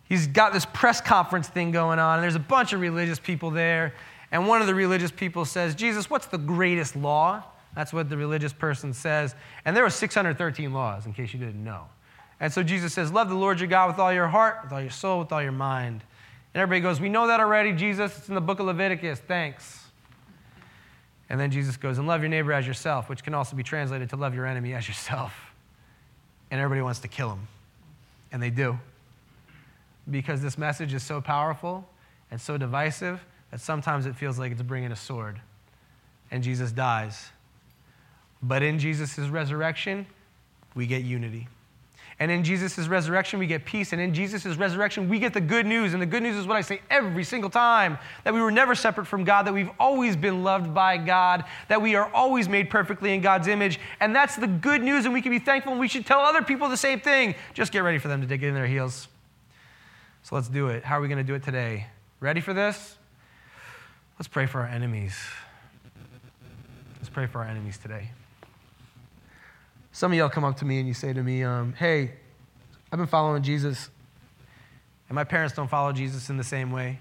he's 0.09 0.27
got 0.27 0.53
this 0.53 0.67
press 0.67 1.01
conference 1.01 1.49
thing 1.49 1.71
going 1.71 1.99
on, 1.99 2.19
and 2.19 2.23
there's 2.23 2.35
a 2.35 2.41
bunch 2.41 2.73
of 2.73 2.81
religious 2.81 3.19
people 3.19 3.51
there. 3.51 3.95
And 4.33 4.47
one 4.49 4.61
of 4.61 4.67
the 4.67 4.75
religious 4.75 5.11
people 5.11 5.45
says, 5.45 5.75
Jesus, 5.75 6.11
what's 6.11 6.27
the 6.27 6.39
greatest 6.39 6.97
law? 6.97 7.45
That's 7.75 7.93
what 7.93 8.09
the 8.09 8.17
religious 8.17 8.53
person 8.53 8.93
says. 8.93 9.35
And 9.65 9.77
there 9.77 9.85
were 9.85 9.91
613 9.91 10.73
laws, 10.73 11.07
in 11.07 11.13
case 11.13 11.33
you 11.33 11.39
didn't 11.39 11.63
know. 11.63 11.85
And 12.41 12.53
so 12.53 12.63
Jesus 12.63 12.93
says, 12.93 13.13
Love 13.13 13.29
the 13.29 13.35
Lord 13.35 13.61
your 13.61 13.69
God 13.69 13.89
with 13.89 13.99
all 13.99 14.13
your 14.13 14.29
heart, 14.29 14.61
with 14.65 14.73
all 14.73 14.81
your 14.81 14.91
soul, 14.91 15.21
with 15.21 15.33
all 15.33 15.43
your 15.43 15.53
mind. 15.53 16.03
And 16.55 16.61
everybody 16.61 16.81
goes, 16.81 17.01
We 17.01 17.09
know 17.09 17.27
that 17.29 17.41
already, 17.41 17.73
Jesus. 17.73 18.17
It's 18.19 18.29
in 18.29 18.35
the 18.35 18.41
book 18.41 18.61
of 18.61 18.67
Leviticus. 18.67 19.21
Thanks. 19.21 19.86
And 21.29 21.41
then 21.41 21.51
Jesus 21.51 21.77
goes, 21.77 21.99
And 21.99 22.07
love 22.07 22.21
your 22.21 22.29
neighbor 22.29 22.53
as 22.53 22.67
yourself, 22.67 23.09
which 23.09 23.25
can 23.25 23.35
also 23.35 23.57
be 23.57 23.63
translated 23.63 24.11
to 24.11 24.17
love 24.17 24.35
your 24.35 24.47
enemy 24.47 24.75
as 24.75 24.87
yourself. 24.89 25.35
And 26.49 26.61
everybody 26.61 26.81
wants 26.81 27.01
to 27.01 27.09
kill 27.09 27.31
him. 27.31 27.49
And 28.31 28.41
they 28.41 28.51
do 28.51 28.79
because 30.11 30.41
this 30.41 30.57
message 30.57 30.95
is 30.95 31.03
so 31.03 31.21
powerful 31.21 31.85
and 32.31 32.41
so 32.41 32.57
divisive 32.57 33.25
that 33.51 33.61
sometimes 33.61 34.07
it 34.07 34.15
feels 34.15 34.39
like 34.39 34.53
it's 34.53 34.63
bringing 34.63 34.93
a 34.93 34.97
sword. 34.97 35.41
And 36.31 36.43
Jesus 36.43 36.73
dies. 36.73 37.31
But 38.43 38.63
in 38.63 38.79
Jesus' 38.79 39.19
resurrection, 39.19 40.07
we 40.75 40.87
get 40.87 41.03
unity. 41.03 41.49
And 42.19 42.31
in 42.31 42.45
Jesus' 42.45 42.89
resurrection, 42.89 43.39
we 43.39 43.47
get 43.47 43.67
peace. 43.67 43.93
And 43.93 44.01
in 44.01 44.15
Jesus' 44.15 44.57
resurrection, 44.57 45.09
we 45.09 45.19
get 45.19 45.35
the 45.35 45.41
good 45.41 45.67
news. 45.67 45.93
And 45.93 46.01
the 46.01 46.07
good 46.07 46.23
news 46.23 46.37
is 46.37 46.47
what 46.47 46.57
I 46.57 46.63
say 46.63 46.81
every 46.89 47.25
single 47.25 47.51
time 47.51 47.99
that 48.25 48.33
we 48.33 48.41
were 48.41 48.51
never 48.51 48.75
separate 48.75 49.07
from 49.07 49.23
God, 49.23 49.47
that 49.47 49.53
we've 49.53 49.71
always 49.79 50.17
been 50.17 50.43
loved 50.43 50.73
by 50.73 50.97
God, 50.97 51.45
that 51.69 51.83
we 51.83 51.95
are 51.95 52.11
always 52.15 52.49
made 52.49 52.71
perfectly 52.71 53.13
in 53.13 53.21
God's 53.21 53.49
image. 53.49 53.79
And 54.01 54.17
that's 54.17 54.35
the 54.35 54.47
good 54.47 54.83
news. 54.83 55.05
And 55.05 55.13
we 55.13 55.21
can 55.21 55.31
be 55.31 55.39
thankful. 55.39 55.73
And 55.73 55.81
we 55.81 55.89
should 55.89 56.07
tell 56.07 56.21
other 56.21 56.41
people 56.41 56.71
the 56.71 56.77
same 56.77 57.01
thing. 57.01 57.35
Just 57.53 57.71
get 57.71 57.81
ready 57.81 57.99
for 57.99 58.09
them 58.09 58.23
to 58.23 58.27
dig 58.27 58.43
in 58.43 58.55
their 58.55 58.67
heels. 58.67 59.09
So 60.23 60.37
let's 60.37 60.49
do 60.49 60.69
it. 60.69 60.85
How 60.85 60.99
are 60.99 61.03
we 61.03 61.09
going 61.09 61.19
to 61.19 61.25
do 61.25 61.35
it 61.35 61.43
today? 61.43 61.89
Ready 62.21 62.41
for 62.41 62.55
this? 62.55 62.97
Let's 64.19 64.29
pray 64.29 64.47
for 64.47 64.63
our 64.63 64.67
enemies. 64.67 65.15
Let's 66.97 67.11
pray 67.11 67.27
for 67.27 67.41
our 67.41 67.45
enemies 67.45 67.77
today. 67.77 68.11
Some 69.97 70.13
of 70.13 70.19
y'all 70.19 70.29
come 70.29 70.45
up 70.45 70.59
to 70.59 70.67
me 70.67 70.79
and 70.79 70.87
you 70.87 70.93
say 70.93 71.15
to 71.15 71.23
me, 71.23 71.43
um, 71.43 71.73
Hey, 71.73 72.13
I've 72.93 72.99
been 72.99 73.07
following 73.07 73.43
Jesus, 73.43 73.89
and 75.09 75.17
my 75.17 75.25
parents 75.25 75.55
don't 75.55 75.69
follow 75.69 75.91
Jesus 75.91 76.29
in 76.29 76.37
the 76.37 76.45
same 76.45 76.71
way. 76.71 76.99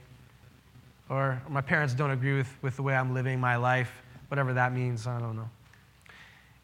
Or 1.10 1.42
my 1.50 1.60
parents 1.60 1.94
don't 1.94 2.12
agree 2.12 2.38
with, 2.38 2.48
with 2.62 2.78
the 2.78 2.84
way 2.84 2.96
I'm 2.96 3.14
living 3.14 3.38
my 3.38 3.58
life, 3.58 3.92
whatever 4.30 4.54
that 4.54 4.72
means, 4.72 5.08
I 5.08 5.20
don't 5.20 5.36
know. 5.36 5.50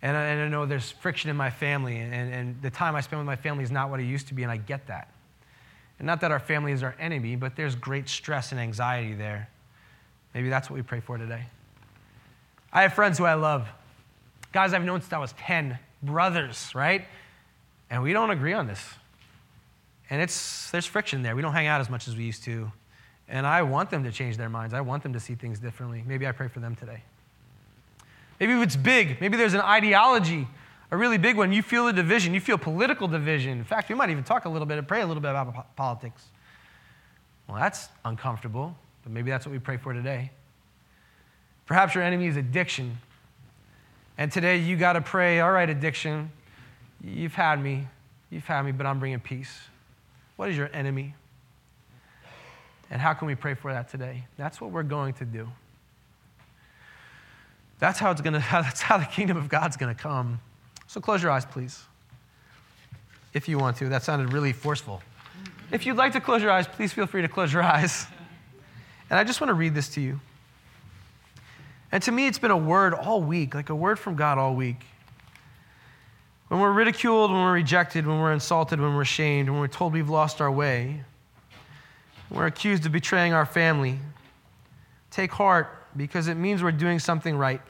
And 0.01 0.15
I, 0.15 0.21
and 0.27 0.41
I 0.43 0.47
know 0.47 0.65
there's 0.65 0.89
friction 0.89 1.29
in 1.29 1.35
my 1.35 1.49
family, 1.49 1.97
and, 1.97 2.13
and 2.33 2.61
the 2.61 2.69
time 2.69 2.95
I 2.95 3.01
spend 3.01 3.19
with 3.19 3.27
my 3.27 3.35
family 3.35 3.65
is 3.65 3.71
not 3.71 3.89
what 3.89 3.99
it 3.99 4.05
used 4.05 4.29
to 4.29 4.33
be, 4.33 4.43
and 4.43 4.51
I 4.53 4.55
get 4.55 4.87
that. 4.87 5.09
And 5.99 6.05
not 6.05 6.21
that 6.21 6.31
our 6.31 6.39
family 6.39 6.71
is 6.71 6.81
our 6.81 6.95
enemy, 6.97 7.35
but 7.35 7.57
there's 7.57 7.75
great 7.75 8.07
stress 8.07 8.53
and 8.53 8.61
anxiety 8.61 9.15
there. 9.15 9.49
Maybe 10.33 10.47
that's 10.47 10.69
what 10.69 10.77
we 10.77 10.81
pray 10.81 11.01
for 11.01 11.17
today. 11.17 11.43
I 12.71 12.83
have 12.83 12.93
friends 12.93 13.17
who 13.17 13.25
I 13.25 13.33
love, 13.33 13.67
guys 14.53 14.73
I've 14.73 14.85
known 14.85 15.01
since 15.01 15.11
I 15.11 15.17
was 15.17 15.33
10, 15.33 15.77
brothers, 16.03 16.71
right? 16.73 17.05
And 17.89 18.03
we 18.03 18.13
don't 18.13 18.31
agree 18.31 18.53
on 18.53 18.67
this. 18.67 18.81
And 20.09 20.21
it's, 20.21 20.71
there's 20.71 20.85
friction 20.85 21.23
there. 21.23 21.35
We 21.35 21.41
don't 21.41 21.53
hang 21.53 21.67
out 21.67 21.81
as 21.81 21.89
much 21.89 22.07
as 22.07 22.15
we 22.15 22.23
used 22.23 22.43
to. 22.43 22.71
And 23.27 23.47
I 23.47 23.61
want 23.63 23.89
them 23.89 24.03
to 24.03 24.11
change 24.11 24.37
their 24.37 24.49
minds. 24.49 24.73
I 24.73 24.81
want 24.81 25.03
them 25.03 25.13
to 25.13 25.19
see 25.19 25.35
things 25.35 25.59
differently. 25.59 26.03
Maybe 26.05 26.27
I 26.27 26.31
pray 26.31 26.47
for 26.47 26.59
them 26.59 26.75
today. 26.75 27.03
Maybe 28.39 28.53
if 28.53 28.61
it's 28.61 28.75
big. 28.75 29.21
Maybe 29.21 29.37
there's 29.37 29.53
an 29.53 29.61
ideology 29.61 30.47
a 30.91 30.97
really 30.97 31.17
big 31.17 31.37
one. 31.37 31.53
You 31.53 31.61
feel 31.61 31.87
a 31.87 31.93
division, 31.93 32.33
you 32.33 32.41
feel 32.41 32.57
political 32.57 33.07
division. 33.07 33.57
In 33.57 33.63
fact, 33.63 33.89
we 33.89 33.95
might 33.95 34.09
even 34.09 34.23
talk 34.23 34.45
a 34.45 34.49
little 34.49 34.65
bit 34.65 34.77
and 34.77 34.87
pray 34.87 35.01
a 35.01 35.07
little 35.07 35.21
bit 35.21 35.31
about 35.31 35.75
politics. 35.75 36.25
Well, 37.47 37.57
that's 37.57 37.87
uncomfortable, 38.03 38.75
but 39.03 39.11
maybe 39.11 39.31
that's 39.31 39.45
what 39.45 39.53
we 39.53 39.59
pray 39.59 39.77
for 39.77 39.93
today. 39.93 40.31
Perhaps 41.65 41.95
your 41.95 42.03
enemy 42.03 42.27
is 42.27 42.35
addiction. 42.35 42.97
And 44.21 44.31
today 44.31 44.57
you 44.57 44.77
got 44.77 44.93
to 44.93 45.01
pray, 45.01 45.39
all 45.39 45.51
right, 45.51 45.67
addiction, 45.67 46.29
you've 47.03 47.33
had 47.33 47.59
me. 47.59 47.87
You've 48.29 48.45
had 48.45 48.61
me, 48.61 48.71
but 48.71 48.85
I'm 48.85 48.99
bringing 48.99 49.19
peace. 49.19 49.61
What 50.35 50.47
is 50.47 50.55
your 50.55 50.69
enemy? 50.73 51.15
And 52.91 53.01
how 53.01 53.13
can 53.13 53.27
we 53.27 53.33
pray 53.33 53.55
for 53.55 53.73
that 53.73 53.89
today? 53.89 54.25
That's 54.37 54.61
what 54.61 54.69
we're 54.69 54.83
going 54.83 55.15
to 55.15 55.25
do. 55.25 55.47
That's 57.79 57.97
how 57.97 58.11
it's 58.11 58.21
gonna, 58.21 58.45
that's 58.51 58.83
how 58.83 58.99
the 58.99 59.05
kingdom 59.05 59.37
of 59.37 59.49
God's 59.49 59.75
gonna 59.75 59.95
come. 59.95 60.39
So 60.85 61.01
close 61.01 61.23
your 61.23 61.31
eyes, 61.31 61.47
please. 61.47 61.83
If 63.33 63.49
you 63.49 63.57
want 63.57 63.77
to. 63.77 63.89
That 63.89 64.03
sounded 64.03 64.33
really 64.33 64.53
forceful. 64.53 65.01
If 65.71 65.87
you'd 65.87 65.97
like 65.97 66.13
to 66.13 66.21
close 66.21 66.43
your 66.43 66.51
eyes, 66.51 66.67
please 66.67 66.93
feel 66.93 67.07
free 67.07 67.23
to 67.23 67.27
close 67.27 67.51
your 67.51 67.63
eyes. 67.75 68.05
And 69.09 69.17
I 69.17 69.23
just 69.23 69.41
want 69.41 69.49
to 69.49 69.55
read 69.55 69.73
this 69.73 69.89
to 69.95 69.99
you. 69.99 70.19
And 71.91 72.01
to 72.03 72.11
me, 72.11 72.27
it's 72.27 72.39
been 72.39 72.51
a 72.51 72.57
word 72.57 72.93
all 72.93 73.21
week, 73.21 73.53
like 73.53 73.69
a 73.69 73.75
word 73.75 73.99
from 73.99 74.15
God 74.15 74.37
all 74.37 74.55
week. 74.55 74.85
When 76.47 76.59
we're 76.59 76.71
ridiculed, 76.71 77.31
when 77.31 77.41
we're 77.41 77.53
rejected, 77.53 78.05
when 78.05 78.19
we're 78.19 78.33
insulted, 78.33 78.79
when 78.79 78.95
we're 78.95 79.05
shamed, 79.05 79.49
when 79.49 79.59
we're 79.59 79.67
told 79.67 79.93
we've 79.93 80.09
lost 80.09 80.41
our 80.41 80.51
way, 80.51 81.03
we're 82.29 82.45
accused 82.45 82.85
of 82.85 82.91
betraying 82.91 83.33
our 83.33 83.45
family, 83.45 83.99
take 85.11 85.31
heart 85.31 85.67
because 85.95 86.27
it 86.27 86.35
means 86.35 86.63
we're 86.63 86.71
doing 86.71 86.99
something 86.99 87.37
right. 87.37 87.61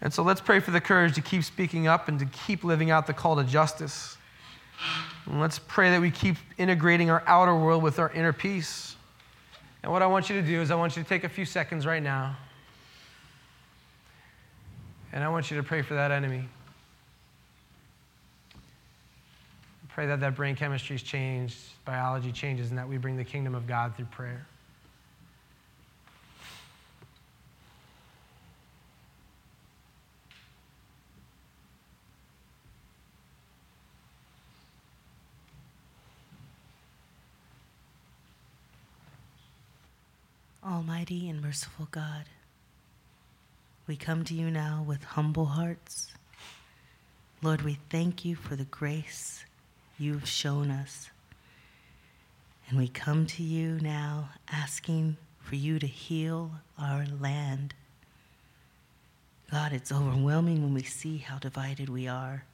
And 0.00 0.12
so 0.12 0.22
let's 0.22 0.40
pray 0.40 0.58
for 0.60 0.70
the 0.70 0.80
courage 0.80 1.14
to 1.14 1.20
keep 1.20 1.44
speaking 1.44 1.86
up 1.86 2.08
and 2.08 2.18
to 2.18 2.26
keep 2.26 2.64
living 2.64 2.90
out 2.90 3.06
the 3.06 3.12
call 3.12 3.36
to 3.36 3.44
justice. 3.44 4.16
And 5.26 5.40
let's 5.40 5.58
pray 5.60 5.90
that 5.90 6.00
we 6.00 6.10
keep 6.10 6.36
integrating 6.58 7.08
our 7.08 7.22
outer 7.26 7.54
world 7.54 7.82
with 7.82 7.98
our 7.98 8.10
inner 8.10 8.32
peace. 8.32 8.96
And 9.82 9.90
what 9.90 10.02
I 10.02 10.06
want 10.06 10.30
you 10.30 10.40
to 10.40 10.46
do 10.46 10.60
is, 10.60 10.70
I 10.70 10.76
want 10.76 10.96
you 10.96 11.02
to 11.02 11.08
take 11.08 11.24
a 11.24 11.28
few 11.28 11.44
seconds 11.44 11.86
right 11.86 12.02
now. 12.02 12.36
And 15.12 15.22
I 15.22 15.28
want 15.28 15.50
you 15.50 15.56
to 15.56 15.62
pray 15.62 15.82
for 15.82 15.94
that 15.94 16.10
enemy. 16.10 16.48
Pray 19.88 20.06
that 20.06 20.20
that 20.20 20.36
brain 20.36 20.56
chemistry 20.56 20.96
is 20.96 21.02
changed, 21.02 21.58
biology 21.84 22.32
changes, 22.32 22.70
and 22.70 22.78
that 22.78 22.88
we 22.88 22.96
bring 22.96 23.16
the 23.16 23.24
kingdom 23.24 23.54
of 23.54 23.66
God 23.66 23.94
through 23.94 24.06
prayer. 24.06 24.46
Almighty 41.02 41.28
and 41.28 41.42
merciful 41.42 41.88
God, 41.90 42.26
we 43.88 43.96
come 43.96 44.22
to 44.22 44.34
you 44.34 44.52
now 44.52 44.84
with 44.86 45.02
humble 45.02 45.46
hearts. 45.46 46.14
Lord, 47.42 47.62
we 47.62 47.78
thank 47.90 48.24
you 48.24 48.36
for 48.36 48.54
the 48.54 48.66
grace 48.66 49.44
you've 49.98 50.28
shown 50.28 50.70
us. 50.70 51.10
And 52.68 52.78
we 52.78 52.86
come 52.86 53.26
to 53.26 53.42
you 53.42 53.80
now 53.80 54.28
asking 54.48 55.16
for 55.40 55.56
you 55.56 55.80
to 55.80 55.88
heal 55.88 56.52
our 56.78 57.04
land. 57.18 57.74
God, 59.50 59.72
it's 59.72 59.90
overwhelming 59.90 60.62
when 60.62 60.72
we 60.72 60.84
see 60.84 61.18
how 61.18 61.38
divided 61.38 61.88
we 61.88 62.06
are. 62.06 62.44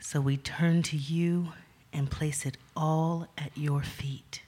So 0.00 0.22
we 0.22 0.38
turn 0.38 0.82
to 0.84 0.96
you 0.96 1.48
and 1.92 2.10
place 2.10 2.46
it 2.46 2.56
all 2.74 3.28
at 3.36 3.50
your 3.54 3.82
feet. 3.82 4.40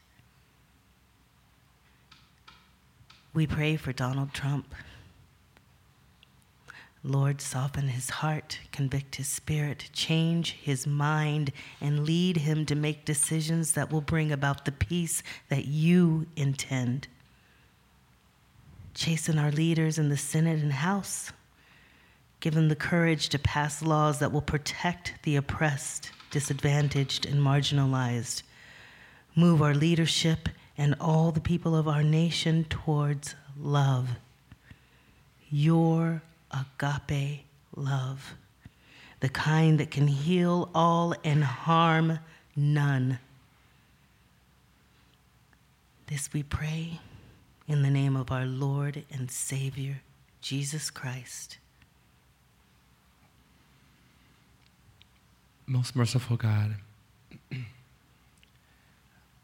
We 3.38 3.46
pray 3.46 3.77
for 3.77 3.92
Donald 3.92 4.35
Trump. 4.35 4.74
Lord, 7.05 7.40
soften 7.40 7.87
his 7.87 8.11
heart, 8.11 8.59
convict 8.72 9.14
his 9.14 9.29
spirit, 9.29 9.90
change 9.92 10.57
his 10.61 10.88
mind, 10.88 11.53
and 11.81 12.05
lead 12.05 12.38
him 12.38 12.66
to 12.66 12.74
make 12.74 13.05
decisions 13.05 13.74
that 13.74 13.92
will 13.92 14.01
bring 14.01 14.33
about 14.33 14.64
the 14.64 14.72
peace 14.72 15.22
that 15.51 15.66
you 15.66 16.27
intend. 16.35 17.07
Chasten 18.94 19.38
our 19.38 19.53
leaders 19.53 20.01
in 20.01 20.09
the 20.09 20.16
Senate 20.16 20.59
and 20.59 20.72
House. 20.72 21.31
Give 22.40 22.55
them 22.55 22.68
the 22.68 22.74
courage 22.74 23.29
to 23.29 23.38
pass 23.38 23.85
laws 23.85 24.18
that 24.18 24.33
will 24.33 24.42
protect 24.42 25.14
the 25.22 25.37
oppressed, 25.37 26.11
disadvantaged, 26.33 27.24
and 27.24 27.38
marginalized. 27.38 28.42
Move 29.37 29.62
our 29.62 29.77
leadership 29.77 30.48
and 30.79 30.95
all 31.01 31.33
the 31.33 31.41
people 31.41 31.75
of 31.75 31.88
our 31.88 32.05
nation 32.05 32.64
towards 32.64 33.35
love. 33.61 34.11
Your 35.51 36.23
agape 36.53 37.45
love, 37.75 38.35
the 39.19 39.29
kind 39.29 39.81
that 39.81 39.91
can 39.91 40.07
heal 40.07 40.71
all 40.75 41.14
and 41.25 41.43
harm 41.43 42.21
none. 42.55 43.19
This 46.07 46.33
we 46.33 46.45
pray 46.45 47.01
in 47.67 47.83
the 47.83 47.91
name 47.91 48.17
of 48.17 48.31
our 48.31 48.47
Lord 48.47 49.05
and 49.11 49.31
Savior, 49.31 50.01
Jesus 50.41 50.91
Christ. 50.91 51.59
Most 55.67 55.95
merciful 55.95 56.37
God, 56.37 56.77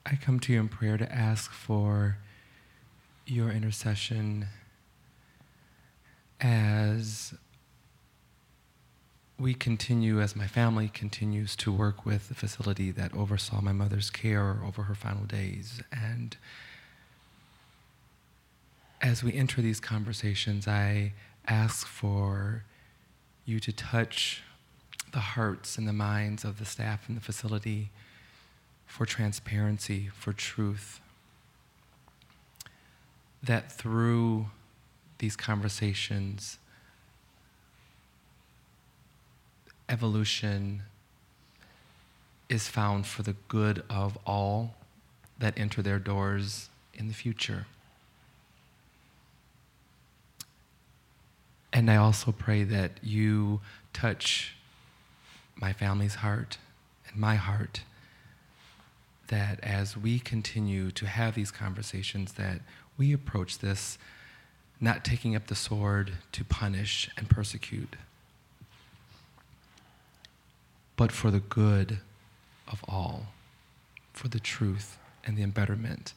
I 0.07 0.17
come 0.17 0.39
to 0.41 0.53
you 0.53 0.61
in 0.61 0.69
prayer 0.69 0.99
to 0.99 1.11
ask 1.11 1.51
for 1.51 2.19
your 3.27 3.51
intercession 3.51 4.47
as 6.41 7.33
we 9.39 9.55
continue, 9.55 10.21
as 10.21 10.37
my 10.37 10.47
family 10.47 10.89
continues 10.89 11.57
to 11.57 11.73
work 11.73 12.05
with 12.05 12.29
the 12.29 12.35
facility 12.35 12.91
that 12.91 13.15
oversaw 13.15 13.63
my 13.63 13.73
mother's 13.73 14.11
care 14.11 14.61
over 14.65 14.83
her 14.83 14.95
final 14.95 15.25
days. 15.25 15.83
And 15.91 16.37
as 19.01 19.25
we 19.25 19.33
enter 19.33 19.63
these 19.63 19.81
conversations, 19.81 20.69
I 20.69 21.15
ask 21.47 21.87
for 21.87 22.65
you 23.47 23.59
to 23.61 23.73
touch 23.73 24.43
the 25.13 25.21
hearts 25.21 25.79
and 25.79 25.89
the 25.89 25.93
minds 25.93 26.45
of 26.45 26.59
the 26.59 26.65
staff 26.65 27.09
in 27.09 27.15
the 27.15 27.21
facility 27.21 27.91
for 28.87 29.07
transparency, 29.07 30.11
for 30.15 30.33
truth. 30.33 31.01
That 33.43 33.71
through 33.71 34.47
these 35.19 35.37
conversations, 35.37 36.59
evolution 39.89 40.83
is 42.49 42.69
found 42.69 43.07
for 43.07 43.23
the 43.23 43.35
good 43.49 43.83
of 43.89 44.19
all 44.27 44.75
that 45.39 45.55
enter 45.57 45.83
their 45.83 45.99
doors 45.99 46.69
in 46.95 47.09
the 47.09 47.15
future. 47.15 47.67
And 51.73 51.91
I 51.91 51.97
also 51.97 52.31
pray 52.31 52.63
that 52.65 52.93
you 53.03 53.61
touch 53.93 54.55
my 55.57 55.73
family's 55.73 56.17
heart 56.17 56.59
and 57.09 57.17
my 57.17 57.35
heart 57.35 57.83
that 59.29 59.61
as 59.63 59.97
we 59.97 60.19
continue 60.19 60.91
to 60.93 61.07
have 61.07 61.35
these 61.35 61.51
conversations 61.51 62.35
that 62.35 62.61
we 62.97 63.13
approach 63.13 63.59
this 63.59 63.99
not 64.81 65.05
taking 65.05 65.35
up 65.35 65.47
the 65.47 65.55
sword 65.55 66.13
to 66.33 66.45
punish 66.45 67.11
and 67.17 67.29
persecute 67.29 67.97
but 70.97 71.11
for 71.11 71.31
the 71.31 71.41
good 71.41 71.99
of 72.69 72.83
all 72.89 73.27
for 74.13 74.29
the 74.29 74.41
truth 74.41 74.97
and 75.27 75.37
the 75.37 75.43
embetterment 75.43 76.15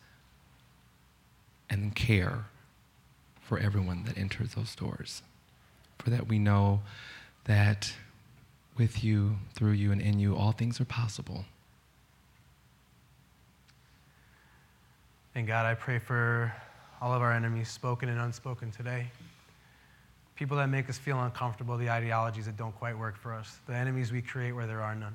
and 1.70 1.96
care 1.96 2.46
for 3.42 3.58
everyone 3.58 4.04
that 4.04 4.18
enters 4.18 4.54
those 4.54 4.76
doors. 4.76 5.22
For 6.00 6.10
that 6.10 6.28
we 6.28 6.40
know 6.40 6.82
that 7.46 7.94
with 8.78 9.04
you 9.04 9.38
through 9.54 9.72
you 9.72 9.92
and 9.92 10.02
in 10.02 10.20
you 10.20 10.36
all 10.36 10.52
things 10.52 10.80
are 10.80 10.86
possible 10.86 11.46
And 15.38 15.46
God, 15.46 15.68
I 15.68 15.76
pray 15.76 16.00
for 16.00 16.52
all 17.00 17.14
of 17.14 17.22
our 17.22 17.32
enemies, 17.32 17.70
spoken 17.70 18.10
and 18.10 18.20
unspoken 18.20 18.72
today. 18.72 19.06
People 20.36 20.58
that 20.58 20.66
make 20.66 20.90
us 20.90 20.98
feel 20.98 21.22
uncomfortable, 21.22 21.78
the 21.78 21.92
ideologies 21.92 22.48
that 22.48 22.58
don't 22.58 22.76
quite 22.76 22.98
work 22.98 23.16
for 23.16 23.36
us, 23.36 23.60
the 23.68 23.76
enemies 23.76 24.12
we 24.12 24.20
create 24.20 24.54
where 24.54 24.66
there 24.66 24.82
are 24.82 24.96
none. 24.96 25.14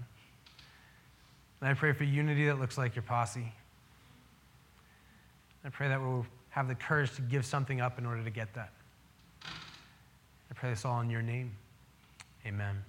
And 1.61 1.69
I 1.69 1.75
pray 1.75 1.93
for 1.93 2.05
unity 2.05 2.47
that 2.47 2.61
looks 2.61 2.79
like 2.79 2.95
your 2.95 3.03
posse. 3.03 3.53
I 5.65 5.71
pray 5.71 5.89
that 5.89 6.01
we'll 6.01 6.25
have 6.51 6.69
the 6.69 6.77
courage 6.77 7.13
to 7.17 7.23
give 7.23 7.45
something 7.45 7.81
up 7.81 7.99
in 7.99 8.07
order 8.07 8.23
to 8.23 8.31
get 8.31 8.55
that. 8.55 8.71
I 9.43 10.55
pray 10.55 10.71
this 10.71 10.85
all 10.85 11.01
in 11.01 11.11
your 11.11 11.23
name. 11.23 11.51
Amen. 12.47 12.85